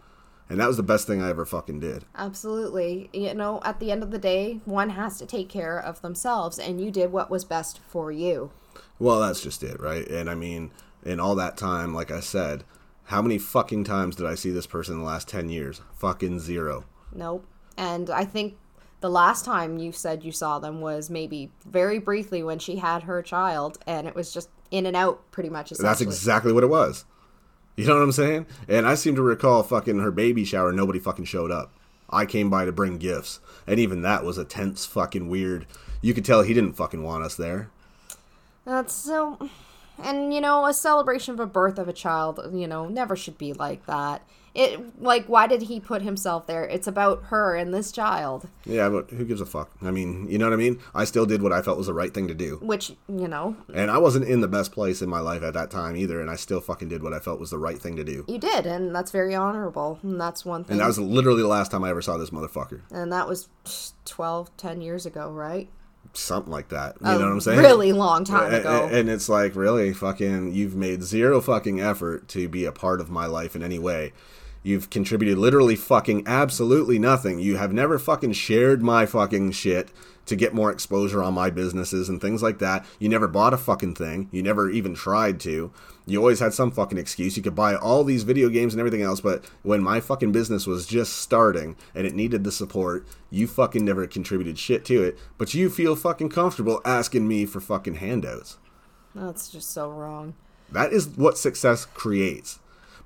[0.49, 2.05] and that was the best thing I ever fucking did.
[2.15, 3.11] Absolutely.
[3.13, 6.59] You know, at the end of the day, one has to take care of themselves,
[6.59, 8.51] and you did what was best for you.
[8.99, 10.07] Well, that's just it, right?
[10.09, 10.71] And I mean,
[11.05, 12.65] in all that time, like I said,
[13.05, 15.83] how many fucking times did I see this person in the last ten years?
[15.95, 16.85] Fucking zero.
[17.13, 17.47] Nope.
[17.77, 18.57] And I think
[19.01, 23.05] the last time you said you saw them was maybe very briefly when she had
[23.05, 25.71] her child, and it was just in and out pretty much.
[25.71, 27.05] That's exactly what it was.
[27.77, 28.47] You know what I'm saying?
[28.67, 31.73] And I seem to recall fucking her baby shower, nobody fucking showed up.
[32.11, 35.67] I came by to bring gifts, and even that was a tense fucking weird.
[36.01, 37.71] You could tell he didn't fucking want us there.
[38.65, 39.49] That's so.
[40.03, 43.39] And you know, a celebration of a birth of a child, you know, never should
[43.39, 44.23] be like that.
[44.55, 46.65] It like why did he put himself there?
[46.65, 49.71] It's about her and this child, Yeah, but who gives a fuck?
[49.83, 50.81] I mean, you know what I mean?
[50.95, 52.57] I still did what I felt was the right thing to do.
[52.63, 55.71] which, you know, And I wasn't in the best place in my life at that
[55.71, 58.05] time either, and I still fucking did what I felt was the right thing to
[58.05, 58.25] do.
[58.27, 59.99] you did, and that's very honorable.
[60.03, 60.73] And that's one thing.
[60.75, 62.81] And that was literally the last time I ever saw this motherfucker.
[62.91, 63.49] and that was
[64.07, 65.69] 12, 10 years ago, right?
[66.15, 66.97] Something like that.
[67.01, 67.59] You know what I'm saying?
[67.59, 68.89] Really long time ago.
[68.91, 73.01] a- And it's like, really, fucking, you've made zero fucking effort to be a part
[73.03, 74.13] of my life in any way.
[74.69, 77.39] You've contributed literally fucking absolutely nothing.
[77.39, 79.91] You have never fucking shared my fucking shit
[80.27, 82.85] to get more exposure on my businesses and things like that.
[82.99, 84.29] You never bought a fucking thing.
[84.31, 85.73] You never even tried to.
[86.05, 87.35] You always had some fucking excuse.
[87.35, 90.67] You could buy all these video games and everything else, but when my fucking business
[90.67, 95.17] was just starting and it needed the support, you fucking never contributed shit to it.
[95.39, 98.59] But you feel fucking comfortable asking me for fucking handouts.
[99.15, 100.35] that's just so wrong.
[100.71, 102.59] That is what success creates.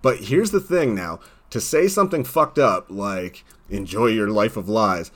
[0.02, 1.20] But here's the thing now
[1.52, 5.10] to say something fucked up like enjoy your life of lies,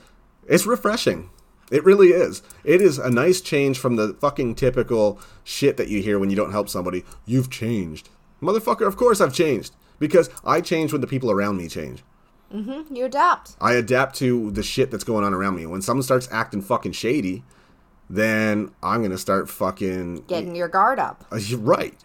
[0.47, 1.29] it's refreshing.
[1.69, 2.41] It really is.
[2.63, 6.35] It is a nice change from the fucking typical shit that you hear when you
[6.37, 7.03] don't help somebody.
[7.25, 8.07] You've changed.
[8.41, 9.75] Motherfucker, of course I've changed.
[9.99, 12.03] Because I change when the people around me change.
[12.53, 12.95] Mm-hmm.
[12.95, 13.57] You adapt.
[13.59, 15.65] I adapt to the shit that's going on around me.
[15.65, 17.43] When someone starts acting fucking shady,
[18.09, 21.25] then I'm gonna start fucking Getting your guard up.
[21.33, 21.95] uh, You're right.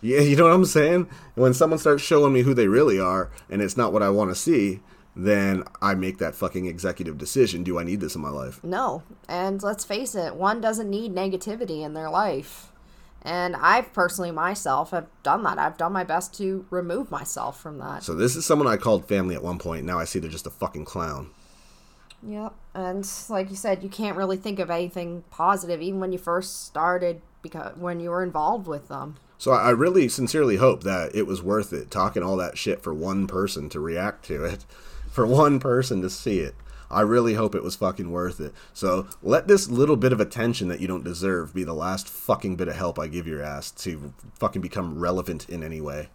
[0.00, 1.08] Yeah, you know what I'm saying?
[1.34, 4.30] When someone starts showing me who they really are and it's not what I want
[4.30, 4.80] to see,
[5.16, 7.64] then I make that fucking executive decision.
[7.64, 8.62] Do I need this in my life?
[8.62, 9.02] No.
[9.28, 12.72] And let's face it, one doesn't need negativity in their life.
[13.22, 15.58] And I've personally myself have done that.
[15.58, 18.04] I've done my best to remove myself from that.
[18.04, 19.84] So this is someone I called family at one point.
[19.84, 21.30] Now I see they're just a fucking clown.
[22.22, 22.54] Yep.
[22.74, 26.64] And like you said, you can't really think of anything positive even when you first
[26.64, 29.16] started because when you were involved with them.
[29.38, 32.92] So I really sincerely hope that it was worth it talking all that shit for
[32.92, 34.64] one person to react to it,
[35.10, 36.54] for one person to see it.
[36.90, 38.54] I really hope it was fucking worth it.
[38.72, 42.56] So let this little bit of attention that you don't deserve be the last fucking
[42.56, 46.08] bit of help I give your ass to fucking become relevant in any way.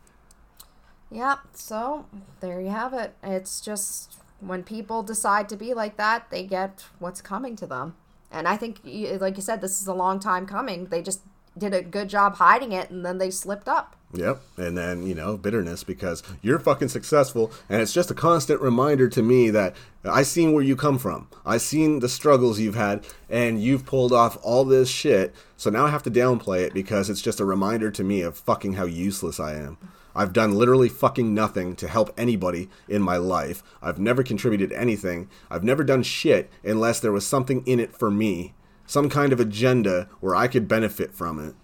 [1.11, 1.39] Yep.
[1.53, 2.05] So
[2.39, 3.13] there you have it.
[3.21, 7.95] It's just when people decide to be like that, they get what's coming to them.
[8.33, 10.87] And I think, like you said, this is a long time coming.
[10.87, 11.21] They just
[11.57, 13.95] did a good job hiding it and then they slipped up.
[14.13, 14.41] Yep.
[14.57, 17.51] And then, you know, bitterness because you're fucking successful.
[17.69, 21.27] And it's just a constant reminder to me that I seen where you come from.
[21.45, 25.33] I seen the struggles you've had and you've pulled off all this shit.
[25.57, 28.37] So now I have to downplay it because it's just a reminder to me of
[28.37, 29.77] fucking how useless I am.
[30.15, 33.63] I've done literally fucking nothing to help anybody in my life.
[33.81, 35.29] I've never contributed anything.
[35.49, 38.53] I've never done shit unless there was something in it for me.
[38.85, 41.55] Some kind of agenda where I could benefit from it.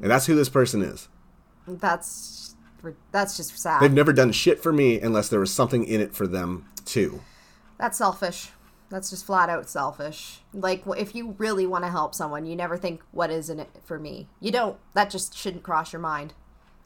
[0.00, 1.08] And that's who this person is.
[1.66, 2.54] That's
[3.12, 3.80] that's just sad.
[3.80, 7.20] They've never done shit for me unless there was something in it for them too.
[7.78, 8.50] That's selfish.
[8.90, 10.40] That's just flat out selfish.
[10.52, 13.70] Like if you really want to help someone, you never think what is in it
[13.84, 14.28] for me.
[14.40, 14.76] You don't.
[14.94, 16.34] That just shouldn't cross your mind.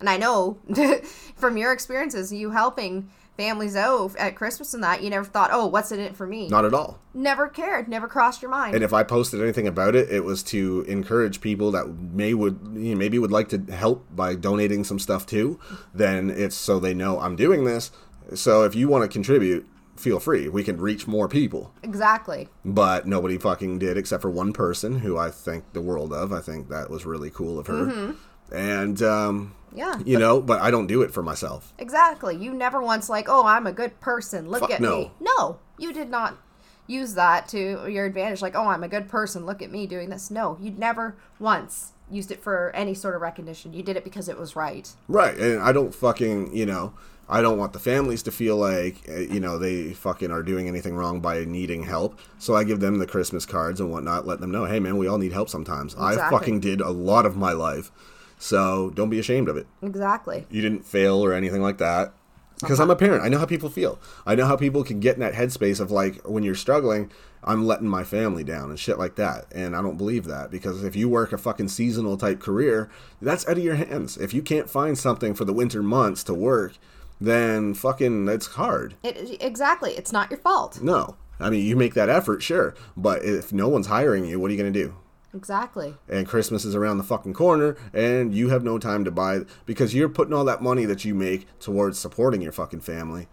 [0.00, 0.58] And I know
[1.36, 5.66] from your experiences, you helping families out at Christmas and that, you never thought, "Oh,
[5.66, 6.98] what's in it for me?" Not at all.
[7.14, 7.86] Never cared.
[7.88, 8.74] Never crossed your mind.
[8.74, 12.58] And if I posted anything about it, it was to encourage people that may would
[12.74, 15.58] you know, maybe would like to help by donating some stuff too.
[15.94, 17.90] Then it's so they know I'm doing this.
[18.34, 19.66] So if you want to contribute,
[19.96, 20.48] feel free.
[20.48, 21.72] We can reach more people.
[21.82, 22.48] exactly.
[22.64, 26.32] But nobody fucking did except for one person who I think the world of.
[26.32, 28.14] I think that was really cool of her.
[28.52, 29.98] And um, Yeah.
[30.04, 31.72] you know, but I don't do it for myself.
[31.78, 32.34] Exactly.
[32.36, 34.48] You never once like, "Oh, I'm a good person.
[34.48, 34.96] Look Fuck at no.
[34.98, 36.38] me." No, you did not
[36.86, 39.44] use that to your advantage like, "Oh, I'm a good person.
[39.44, 43.20] Look at me doing this." No, you never once used it for any sort of
[43.20, 43.72] recognition.
[43.72, 44.88] You did it because it was right.
[45.08, 46.94] Right, and I don't fucking, you know,
[47.28, 50.68] I don't want the families to feel like, uh, you know, they fucking are doing
[50.68, 52.18] anything wrong by needing help.
[52.38, 55.08] So I give them the Christmas cards and whatnot, let them know, hey man, we
[55.08, 55.96] all need help sometimes.
[55.96, 57.90] I fucking did a lot of my life,
[58.38, 59.66] so don't be ashamed of it.
[59.82, 60.46] Exactly.
[60.50, 62.14] You didn't fail or anything like that.
[62.60, 62.84] Because uh-huh.
[62.84, 63.98] I'm a parent, I know how people feel.
[64.24, 67.10] I know how people can get in that headspace of like, when you're struggling,
[67.44, 69.46] I'm letting my family down and shit like that.
[69.54, 72.88] And I don't believe that because if you work a fucking seasonal type career,
[73.20, 74.16] that's out of your hands.
[74.16, 76.78] If you can't find something for the winter months to work,
[77.20, 78.94] then fucking it's hard.
[79.02, 79.92] It exactly.
[79.92, 80.82] It's not your fault.
[80.82, 81.16] No.
[81.38, 82.74] I mean, you make that effort, sure.
[82.96, 84.94] But if no one's hiring you, what are you going to do?
[85.36, 85.94] Exactly.
[86.08, 89.94] and Christmas is around the fucking corner, and you have no time to buy because
[89.94, 93.28] you're putting all that money that you make towards supporting your fucking family.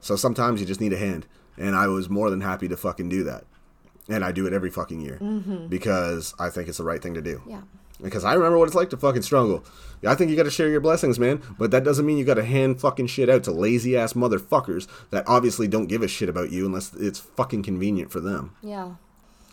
[0.00, 1.26] So sometimes you just need a hand,
[1.56, 3.44] and I was more than happy to fucking do that,
[4.08, 5.68] and I do it every fucking year mm-hmm.
[5.68, 7.42] because I think it's the right thing to do.
[7.48, 7.62] Yeah.
[8.02, 9.64] Because I remember what it's like to fucking struggle.
[10.06, 11.42] I think you got to share your blessings, man.
[11.58, 14.86] But that doesn't mean you got to hand fucking shit out to lazy ass motherfuckers
[15.10, 18.54] that obviously don't give a shit about you unless it's fucking convenient for them.
[18.62, 18.96] Yeah.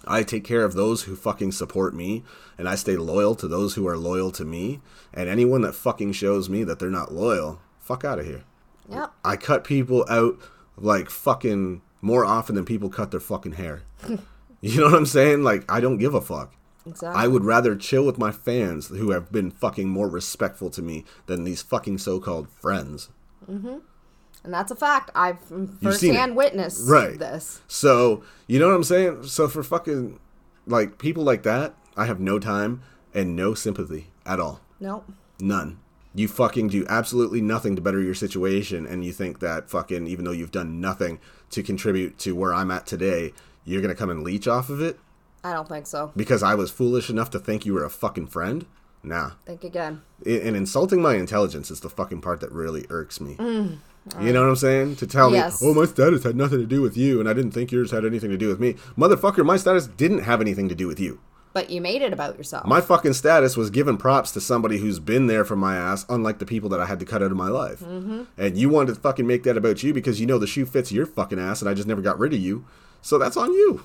[0.06, 2.24] I take care of those who fucking support me,
[2.58, 4.82] and I stay loyal to those who are loyal to me.
[5.14, 8.44] And anyone that fucking shows me that they're not loyal, fuck out of here.
[8.90, 9.14] Yep.
[9.24, 10.40] I cut people out
[10.78, 13.84] like fucking more often than people cut their fucking hair.
[14.62, 15.44] you know what I'm saying?
[15.44, 16.54] Like, I don't give a fuck.
[16.86, 17.22] Exactly.
[17.22, 21.06] I would rather chill with my fans who have been fucking more respectful to me
[21.28, 23.10] than these fucking so called friends.
[23.50, 23.78] Mm-hmm.
[24.44, 25.12] And that's a fact.
[25.16, 25.40] I've
[25.82, 26.36] firsthand it.
[26.36, 27.18] witnessed Right.
[27.18, 27.62] this.
[27.68, 29.24] So, you know what I'm saying?
[29.24, 30.20] So, for fucking,
[30.68, 32.82] like, people like that, I have no time
[33.14, 34.62] and no sympathy at all.
[34.80, 35.10] Nope.
[35.40, 35.80] None.
[36.16, 40.26] You fucking do absolutely nothing to better your situation, and you think that fucking, even
[40.26, 41.20] though you've done nothing
[41.52, 43.34] to contribute to where I'm at today,
[43.66, 45.00] you're gonna come and leech off of it
[45.44, 46.12] I don't think so.
[46.16, 48.66] because I was foolish enough to think you were a fucking friend?
[49.04, 49.32] Nah.
[49.46, 50.02] Think again.
[50.26, 53.36] And insulting my intelligence is the fucking part that really irks me.
[53.36, 53.78] Mm.
[54.20, 54.98] You know what I'm saying?
[54.98, 55.62] To tell Yes.
[55.62, 57.92] me, oh, my status had nothing to do with you, and I didn't think yours
[57.92, 58.76] had anything to do with me.
[58.98, 61.20] Motherfucker, my status didn't have anything to do with you.
[61.54, 62.66] But you made it about yourself.
[62.66, 66.40] My fucking status was giving props to somebody who's been there for my ass, unlike
[66.40, 67.80] the people that I had to cut out of my life.
[67.80, 68.24] Mm-hmm.
[68.38, 70.92] And you wanted to fucking make that about you because you know the shoe fits
[70.92, 72.66] your fucking ass, and I just never got rid of you.
[73.02, 73.84] So that's on you.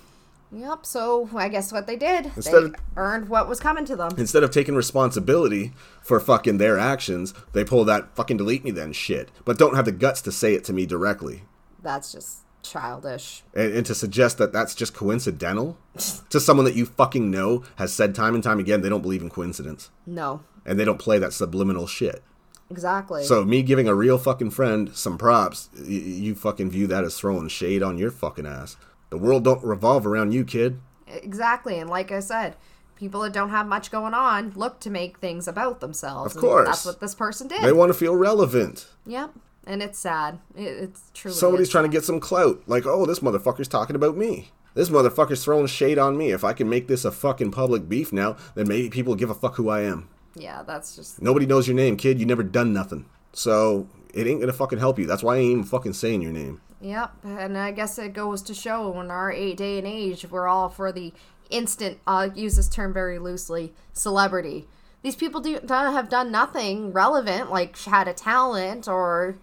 [0.53, 0.87] Yep.
[0.87, 4.13] So I guess what they did, Instead they of- earned what was coming to them.
[4.17, 5.73] Instead of taking responsibility
[6.03, 9.31] for fucking their actions, they pull that fucking delete me then shit.
[9.45, 11.43] But don't have the guts to say it to me directly.
[11.83, 13.43] That's just childish.
[13.55, 15.79] And, and to suggest that that's just coincidental
[16.31, 19.23] to someone that you fucking know has said time and time again they don't believe
[19.23, 19.91] in coincidence.
[20.07, 20.43] No.
[20.67, 22.23] And they don't play that subliminal shit.
[22.71, 23.25] Exactly.
[23.25, 27.17] So me giving a real fucking friend some props, y- you fucking view that as
[27.19, 28.77] throwing shade on your fucking ass.
[29.11, 30.81] The world don't revolve around you, kid.
[31.07, 31.79] exactly.
[31.79, 32.57] And like I said,
[32.97, 36.35] people that don't have much going on look to make things about themselves.
[36.35, 36.67] Of course.
[36.67, 37.63] That's what this person did.
[37.63, 38.87] They want to feel relevant.
[39.07, 39.33] Yep.
[39.67, 40.39] And it's sad.
[40.57, 41.37] It, it's truly.
[41.37, 42.63] Somebody's trying to get some clout.
[42.67, 44.51] Like, oh, this motherfucker's talking about me.
[44.75, 46.31] This motherfucker's throwing shade on me.
[46.31, 49.35] If I can make this a fucking public beef now, then maybe people give a
[49.35, 50.09] fuck who I am.
[50.35, 51.21] Yeah, that's just.
[51.21, 52.21] Nobody knows your name, kid.
[52.21, 53.07] You never done nothing.
[53.33, 55.07] So it ain't gonna fucking help you.
[55.07, 56.61] That's why I ain't even fucking saying your name.
[56.81, 57.25] Yep.
[57.25, 60.93] And I guess it goes to show in our day and age, we're all for
[60.93, 61.13] the
[61.51, 64.69] instant, I'll use this term very loosely, celebrity.
[65.03, 69.39] These people do have done nothing relevant, like had a talent or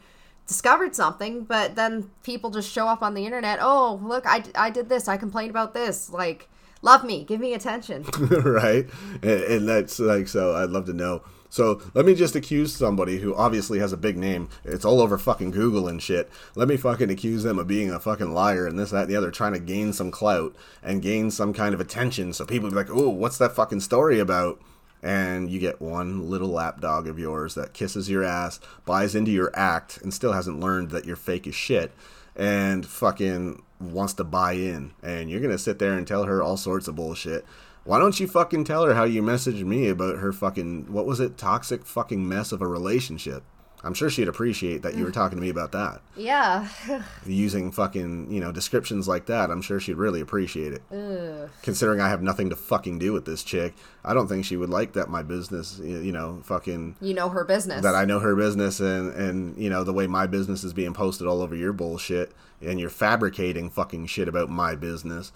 [0.47, 3.59] discovered something, but then people just show up on the internet.
[3.61, 5.07] Oh, look, I, I did this.
[5.07, 6.09] I complained about this.
[6.09, 6.49] Like,
[6.81, 8.03] love me, give me attention.
[8.19, 8.87] right?
[9.23, 11.23] And, and that's like, so I'd love to know.
[11.55, 14.49] So let me just accuse somebody who obviously has a big name.
[14.65, 16.29] It's all over fucking Google and shit.
[16.53, 19.15] Let me fucking accuse them of being a fucking liar and this, that, and the
[19.15, 20.53] other, trying to gain some clout
[20.83, 22.33] and gain some kind of attention.
[22.33, 24.59] So people be like, oh, what's that fucking story about?
[25.01, 29.57] And you get one little lapdog of yours that kisses your ass, buys into your
[29.57, 31.93] act, and still hasn't learned that you're fake as shit,
[32.35, 34.91] and fucking wants to buy in.
[35.01, 37.45] And you're gonna sit there and tell her all sorts of bullshit.
[37.85, 41.19] Why don't you fucking tell her how you messaged me about her fucking what was
[41.19, 43.43] it toxic fucking mess of a relationship?
[43.83, 46.01] I'm sure she'd appreciate that you were talking to me about that.
[46.17, 46.67] yeah.
[47.27, 50.81] Using fucking, you know, descriptions like that, I'm sure she'd really appreciate it.
[50.91, 51.51] Ugh.
[51.61, 54.71] Considering I have nothing to fucking do with this chick, I don't think she would
[54.71, 57.83] like that my business, you know, fucking You know her business.
[57.83, 60.93] that I know her business and and you know the way my business is being
[60.95, 62.31] posted all over your bullshit
[62.61, 65.31] and you're fabricating fucking shit about my business.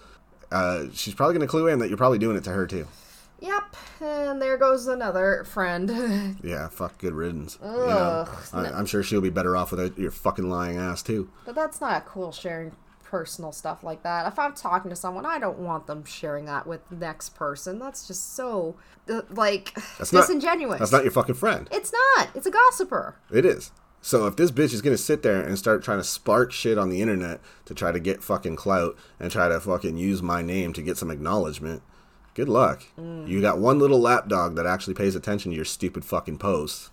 [0.50, 2.86] Uh, she's probably gonna clue in that you're probably doing it to her too.
[3.40, 3.76] Yep.
[4.02, 6.36] And there goes another friend.
[6.42, 7.58] Yeah, fuck, good riddance.
[7.62, 8.68] you know, Ugh, I, no.
[8.70, 11.30] I'm sure she'll be better off without your fucking lying ass too.
[11.46, 12.72] but that's not cool sharing
[13.04, 14.26] personal stuff like that.
[14.26, 17.78] If I'm talking to someone, I don't want them sharing that with the next person.
[17.78, 18.76] That's just so
[19.08, 20.78] uh, like That's not disingenuous.
[20.78, 21.68] That's not your fucking friend.
[21.72, 22.28] It's not.
[22.34, 23.16] It's a gossiper.
[23.32, 23.72] It is.
[24.02, 26.90] So if this bitch is gonna sit there and start trying to spark shit on
[26.90, 30.72] the internet to try to get fucking clout and try to fucking use my name
[30.72, 31.82] to get some acknowledgement,
[32.34, 32.82] good luck.
[32.96, 36.90] You got one little lapdog that actually pays attention to your stupid fucking posts.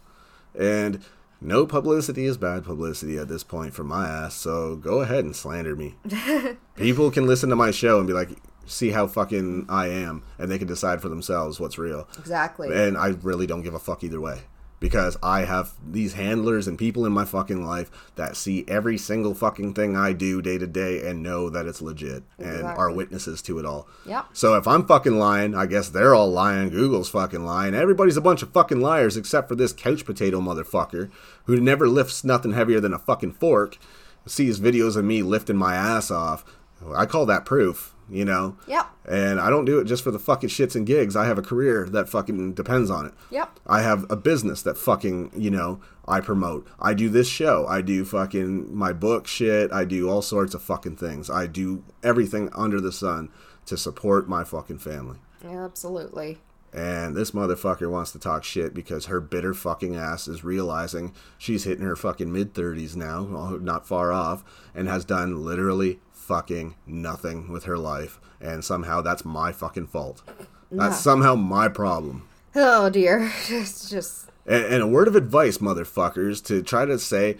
[0.57, 1.03] And
[1.39, 5.35] no publicity is bad publicity at this point for my ass, so go ahead and
[5.35, 5.95] slander me.
[6.75, 8.29] People can listen to my show and be like,
[8.65, 12.07] see how fucking I am, and they can decide for themselves what's real.
[12.17, 12.69] Exactly.
[12.73, 14.41] And I really don't give a fuck either way.
[14.79, 19.33] Because I have these handlers and people in my fucking life that see every single
[19.33, 23.41] fucking thing I do day to day and know that it's legit and are witnesses
[23.43, 23.87] to it all.
[24.05, 24.27] Yep.
[24.33, 26.69] So if I'm fucking lying, I guess they're all lying.
[26.69, 27.73] Google's fucking lying.
[27.73, 31.09] Everybody's a bunch of fucking liars except for this couch potato motherfucker
[31.45, 33.79] who never lifts nothing heavier than a fucking fork.
[34.27, 36.45] Sees videos of me lifting my ass off.
[36.93, 38.57] I call that proof, you know?
[38.67, 38.87] Yep.
[39.09, 41.15] And I don't do it just for the fucking shits and gigs.
[41.15, 43.13] I have a career that fucking depends on it.
[43.29, 43.59] Yep.
[43.65, 46.67] I have a business that fucking, you know, I promote.
[46.79, 47.65] I do this show.
[47.67, 49.71] I do fucking my book shit.
[49.71, 51.29] I do all sorts of fucking things.
[51.29, 53.29] I do everything under the sun
[53.65, 55.17] to support my fucking family.
[55.43, 56.39] Yeah, absolutely.
[56.73, 61.63] And this motherfucker wants to talk shit because her bitter fucking ass is realizing she's
[61.63, 64.43] hitting her fucking mid 30s now, not far off,
[64.75, 68.19] and has done literally fucking nothing with her life.
[68.41, 70.21] And somehow that's my fucking fault.
[70.69, 72.27] That's somehow my problem.
[72.55, 73.31] Oh dear.
[73.49, 77.37] It's just And, and a word of advice, motherfuckers, to try to say,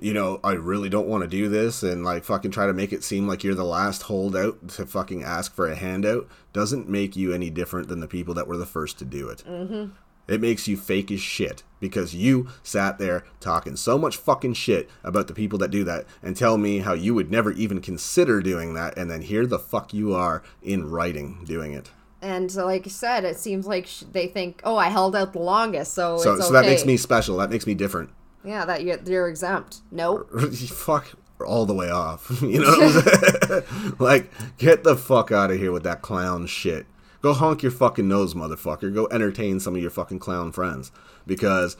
[0.00, 2.92] you know, I really don't want to do this and like fucking try to make
[2.92, 7.16] it seem like you're the last holdout to fucking ask for a handout doesn't make
[7.16, 9.42] you any different than the people that were the first to do it.
[9.48, 9.86] Mm-hmm.
[10.28, 14.90] It makes you fake as shit because you sat there talking so much fucking shit
[15.02, 18.42] about the people that do that and tell me how you would never even consider
[18.42, 21.90] doing that, and then here the fuck you are in writing doing it.
[22.20, 25.32] and so like you said, it seems like sh- they think, oh, I held out
[25.32, 27.36] the longest, so, So, it's so that makes me special.
[27.38, 28.10] That makes me different.
[28.44, 29.78] yeah, that you're, you're exempt.
[29.92, 30.28] Nope.
[30.52, 31.06] fuck
[31.46, 32.28] all the way off.
[32.42, 33.94] You know what I'm saying?
[34.00, 36.86] like, get the fuck out of here with that clown shit.
[37.20, 38.92] Go honk your fucking nose, motherfucker.
[38.94, 40.92] Go entertain some of your fucking clown friends.
[41.26, 41.76] Because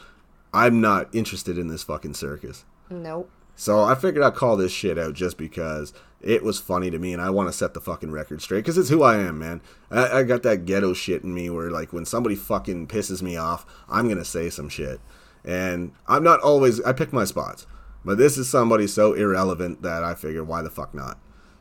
[0.52, 2.64] I'm not interested in this fucking circus.
[2.90, 3.30] Nope.
[3.54, 7.12] So I figured I'd call this shit out just because it was funny to me
[7.12, 9.60] and I want to set the fucking record straight because it's who I am, man.
[9.90, 13.36] I, I got that ghetto shit in me where, like, when somebody fucking pisses me
[13.36, 15.00] off, I'm going to say some shit.
[15.44, 17.66] And I'm not always, I pick my spots.
[18.04, 21.18] But this is somebody so irrelevant that I figured, why the fuck not?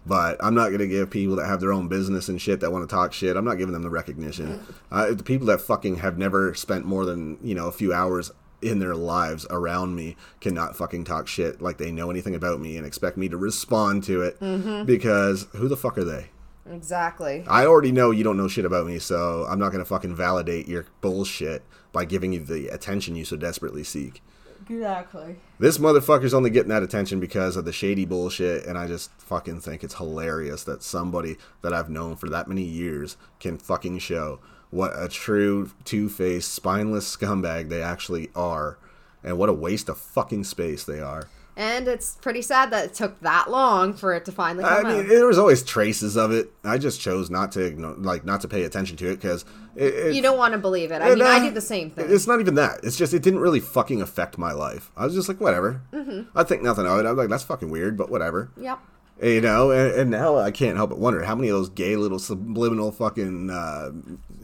[0.07, 2.71] But I'm not going to give people that have their own business and shit that
[2.71, 4.63] want to talk shit, I'm not giving them the recognition.
[4.89, 8.31] Uh, the people that fucking have never spent more than, you know, a few hours
[8.61, 12.77] in their lives around me cannot fucking talk shit like they know anything about me
[12.77, 14.39] and expect me to respond to it
[14.85, 16.27] because who the fuck are they?
[16.69, 17.43] Exactly.
[17.47, 20.67] I already know you don't know shit about me, so I'm not gonna fucking validate
[20.67, 24.21] your bullshit by giving you the attention you so desperately seek.
[24.69, 25.37] Exactly.
[25.59, 29.61] This motherfucker's only getting that attention because of the shady bullshit, and I just fucking
[29.61, 34.39] think it's hilarious that somebody that I've known for that many years can fucking show
[34.69, 38.77] what a true two faced, spineless scumbag they actually are,
[39.23, 42.93] and what a waste of fucking space they are And it's pretty sad that it
[42.93, 45.07] took that long for it to finally come I mean, out.
[45.07, 46.51] there was always traces of it.
[46.63, 49.43] I just chose not to ignore, like, not to pay attention to it because
[49.75, 51.01] you don't want to believe it.
[51.01, 52.05] I mean, I uh, did the same thing.
[52.09, 52.81] It's not even that.
[52.83, 54.91] It's just it didn't really fucking affect my life.
[54.95, 55.81] I was just like, whatever.
[55.91, 56.37] Mm-hmm.
[56.37, 57.07] I think nothing of it.
[57.07, 58.51] I'm like, that's fucking weird, but whatever.
[58.55, 58.79] Yep.
[59.23, 61.95] You know, and, and now I can't help but wonder how many of those gay
[61.95, 63.93] little subliminal fucking uh,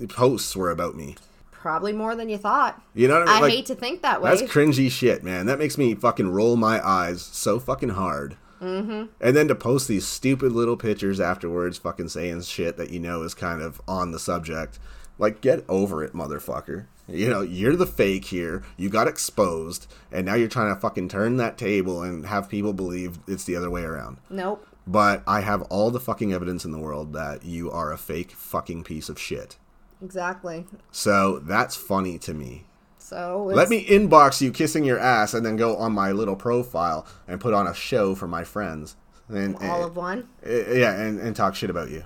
[0.08, 1.16] posts were about me.
[1.64, 2.82] Probably more than you thought.
[2.94, 3.40] You know what I I?
[3.40, 4.30] Like, hate to think that way.
[4.30, 5.46] That's cringy shit, man.
[5.46, 8.36] That makes me fucking roll my eyes so fucking hard.
[8.62, 9.06] Mm-hmm.
[9.22, 13.24] And then to post these stupid little pictures afterwards, fucking saying shit that you know
[13.24, 14.78] is kind of on the subject.
[15.18, 16.88] Like, get over it, motherfucker.
[17.08, 18.64] You know, you're the fake here.
[18.76, 22.74] You got exposed, and now you're trying to fucking turn that table and have people
[22.74, 24.18] believe it's the other way around.
[24.30, 24.68] nope.
[24.86, 28.32] But I have all the fucking evidence in the world that you are a fake
[28.32, 29.56] fucking piece of shit.
[30.04, 30.66] Exactly.
[30.92, 32.66] So that's funny to me.
[32.98, 37.06] So Let me inbox you kissing your ass and then go on my little profile
[37.28, 38.96] and put on a show for my friends.
[39.30, 40.28] And, all of one.
[40.46, 42.04] uh, yeah, and, and talk shit about you.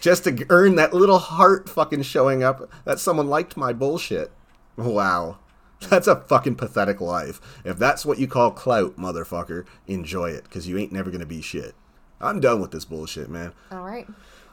[0.00, 4.30] Just to earn that little heart fucking showing up that someone liked my bullshit.
[4.76, 5.38] Wow.
[5.80, 7.40] That's a fucking pathetic life.
[7.64, 11.40] If that's what you call clout, motherfucker, enjoy it, because you ain't never gonna be
[11.40, 11.74] shit.
[12.20, 13.52] I'm done with this bullshit, man.
[13.70, 14.06] All right.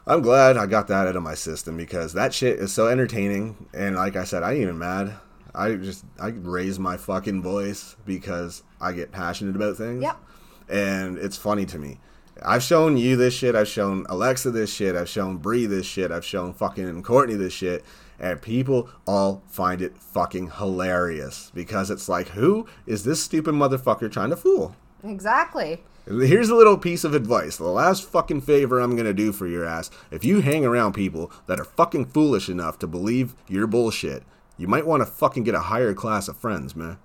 [0.08, 3.68] I'm glad I got that out of my system because that shit is so entertaining.
[3.74, 5.14] And like I said, I ain't even mad.
[5.52, 10.02] I just I raise my fucking voice because I get passionate about things.
[10.02, 10.16] Yep.
[10.68, 11.98] And it's funny to me.
[12.44, 13.56] I've shown you this shit.
[13.56, 14.94] I've shown Alexa this shit.
[14.94, 16.12] I've shown Bree this shit.
[16.12, 17.84] I've shown fucking Courtney this shit.
[18.20, 24.10] And people all find it fucking hilarious because it's like, who is this stupid motherfucker
[24.10, 24.76] trying to fool?
[25.02, 25.82] Exactly.
[26.06, 27.56] Here's a little piece of advice.
[27.56, 29.90] The last fucking favor I'm gonna do for your ass.
[30.12, 34.22] If you hang around people that are fucking foolish enough to believe your bullshit,
[34.56, 36.98] you might want to fucking get a higher class of friends, man.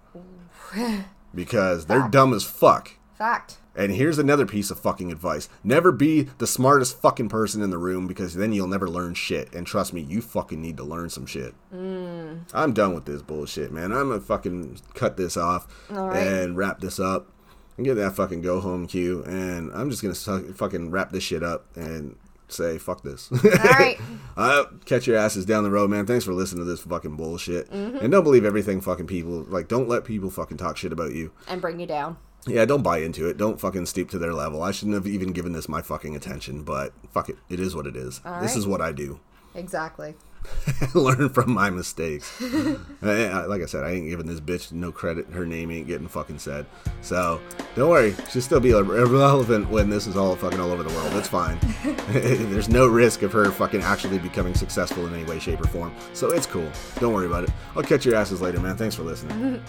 [1.34, 2.91] Because they're dumb as fuck.
[3.18, 3.58] Fact.
[3.74, 5.47] And here's another piece of fucking advice.
[5.64, 9.54] Never be the smartest fucking person in the room because then you'll never learn shit.
[9.54, 11.56] And trust me, you fucking need to learn some shit.
[11.74, 12.41] Mm.
[12.54, 13.93] I'm done with this bullshit, man.
[13.93, 16.18] I'm gonna fucking cut this off right.
[16.18, 17.30] and wrap this up
[17.78, 19.24] get that fucking go home cue.
[19.24, 22.16] And I'm just gonna su- fucking wrap this shit up and
[22.48, 23.32] say fuck this.
[23.32, 23.98] All right.
[24.38, 26.06] Uh, catch your asses down the road, man.
[26.08, 27.70] Thanks for listening to this fucking bullshit.
[27.70, 27.98] Mm-hmm.
[27.98, 29.68] And don't believe everything fucking people like.
[29.68, 31.32] Don't let people fucking talk shit about you.
[31.50, 32.18] and bring you down.
[32.48, 33.38] Yeah, don't buy into it.
[33.38, 34.64] Don't fucking steep to their level.
[34.64, 37.36] I shouldn't have even given this my fucking attention, but fuck it.
[37.50, 38.22] It is what it is.
[38.26, 38.58] All this right.
[38.58, 39.20] is what I do.
[39.54, 40.16] Exactly.
[40.94, 42.42] Learn from my mistakes.
[43.02, 45.28] Like I said, I ain't giving this bitch no credit.
[45.32, 46.68] Her name ain't getting fucking said.
[47.02, 47.42] So
[47.76, 48.16] don't worry.
[48.30, 51.12] She'll still be irrelevant when this is all fucking all over the world.
[51.16, 51.58] It's fine.
[52.12, 55.94] There's no risk of her fucking actually becoming successful in any way, shape, or form.
[56.14, 56.70] So it's cool.
[57.00, 57.50] Don't worry about it.
[57.76, 58.78] I'll catch your asses later, man.
[58.78, 59.64] Thanks for listening.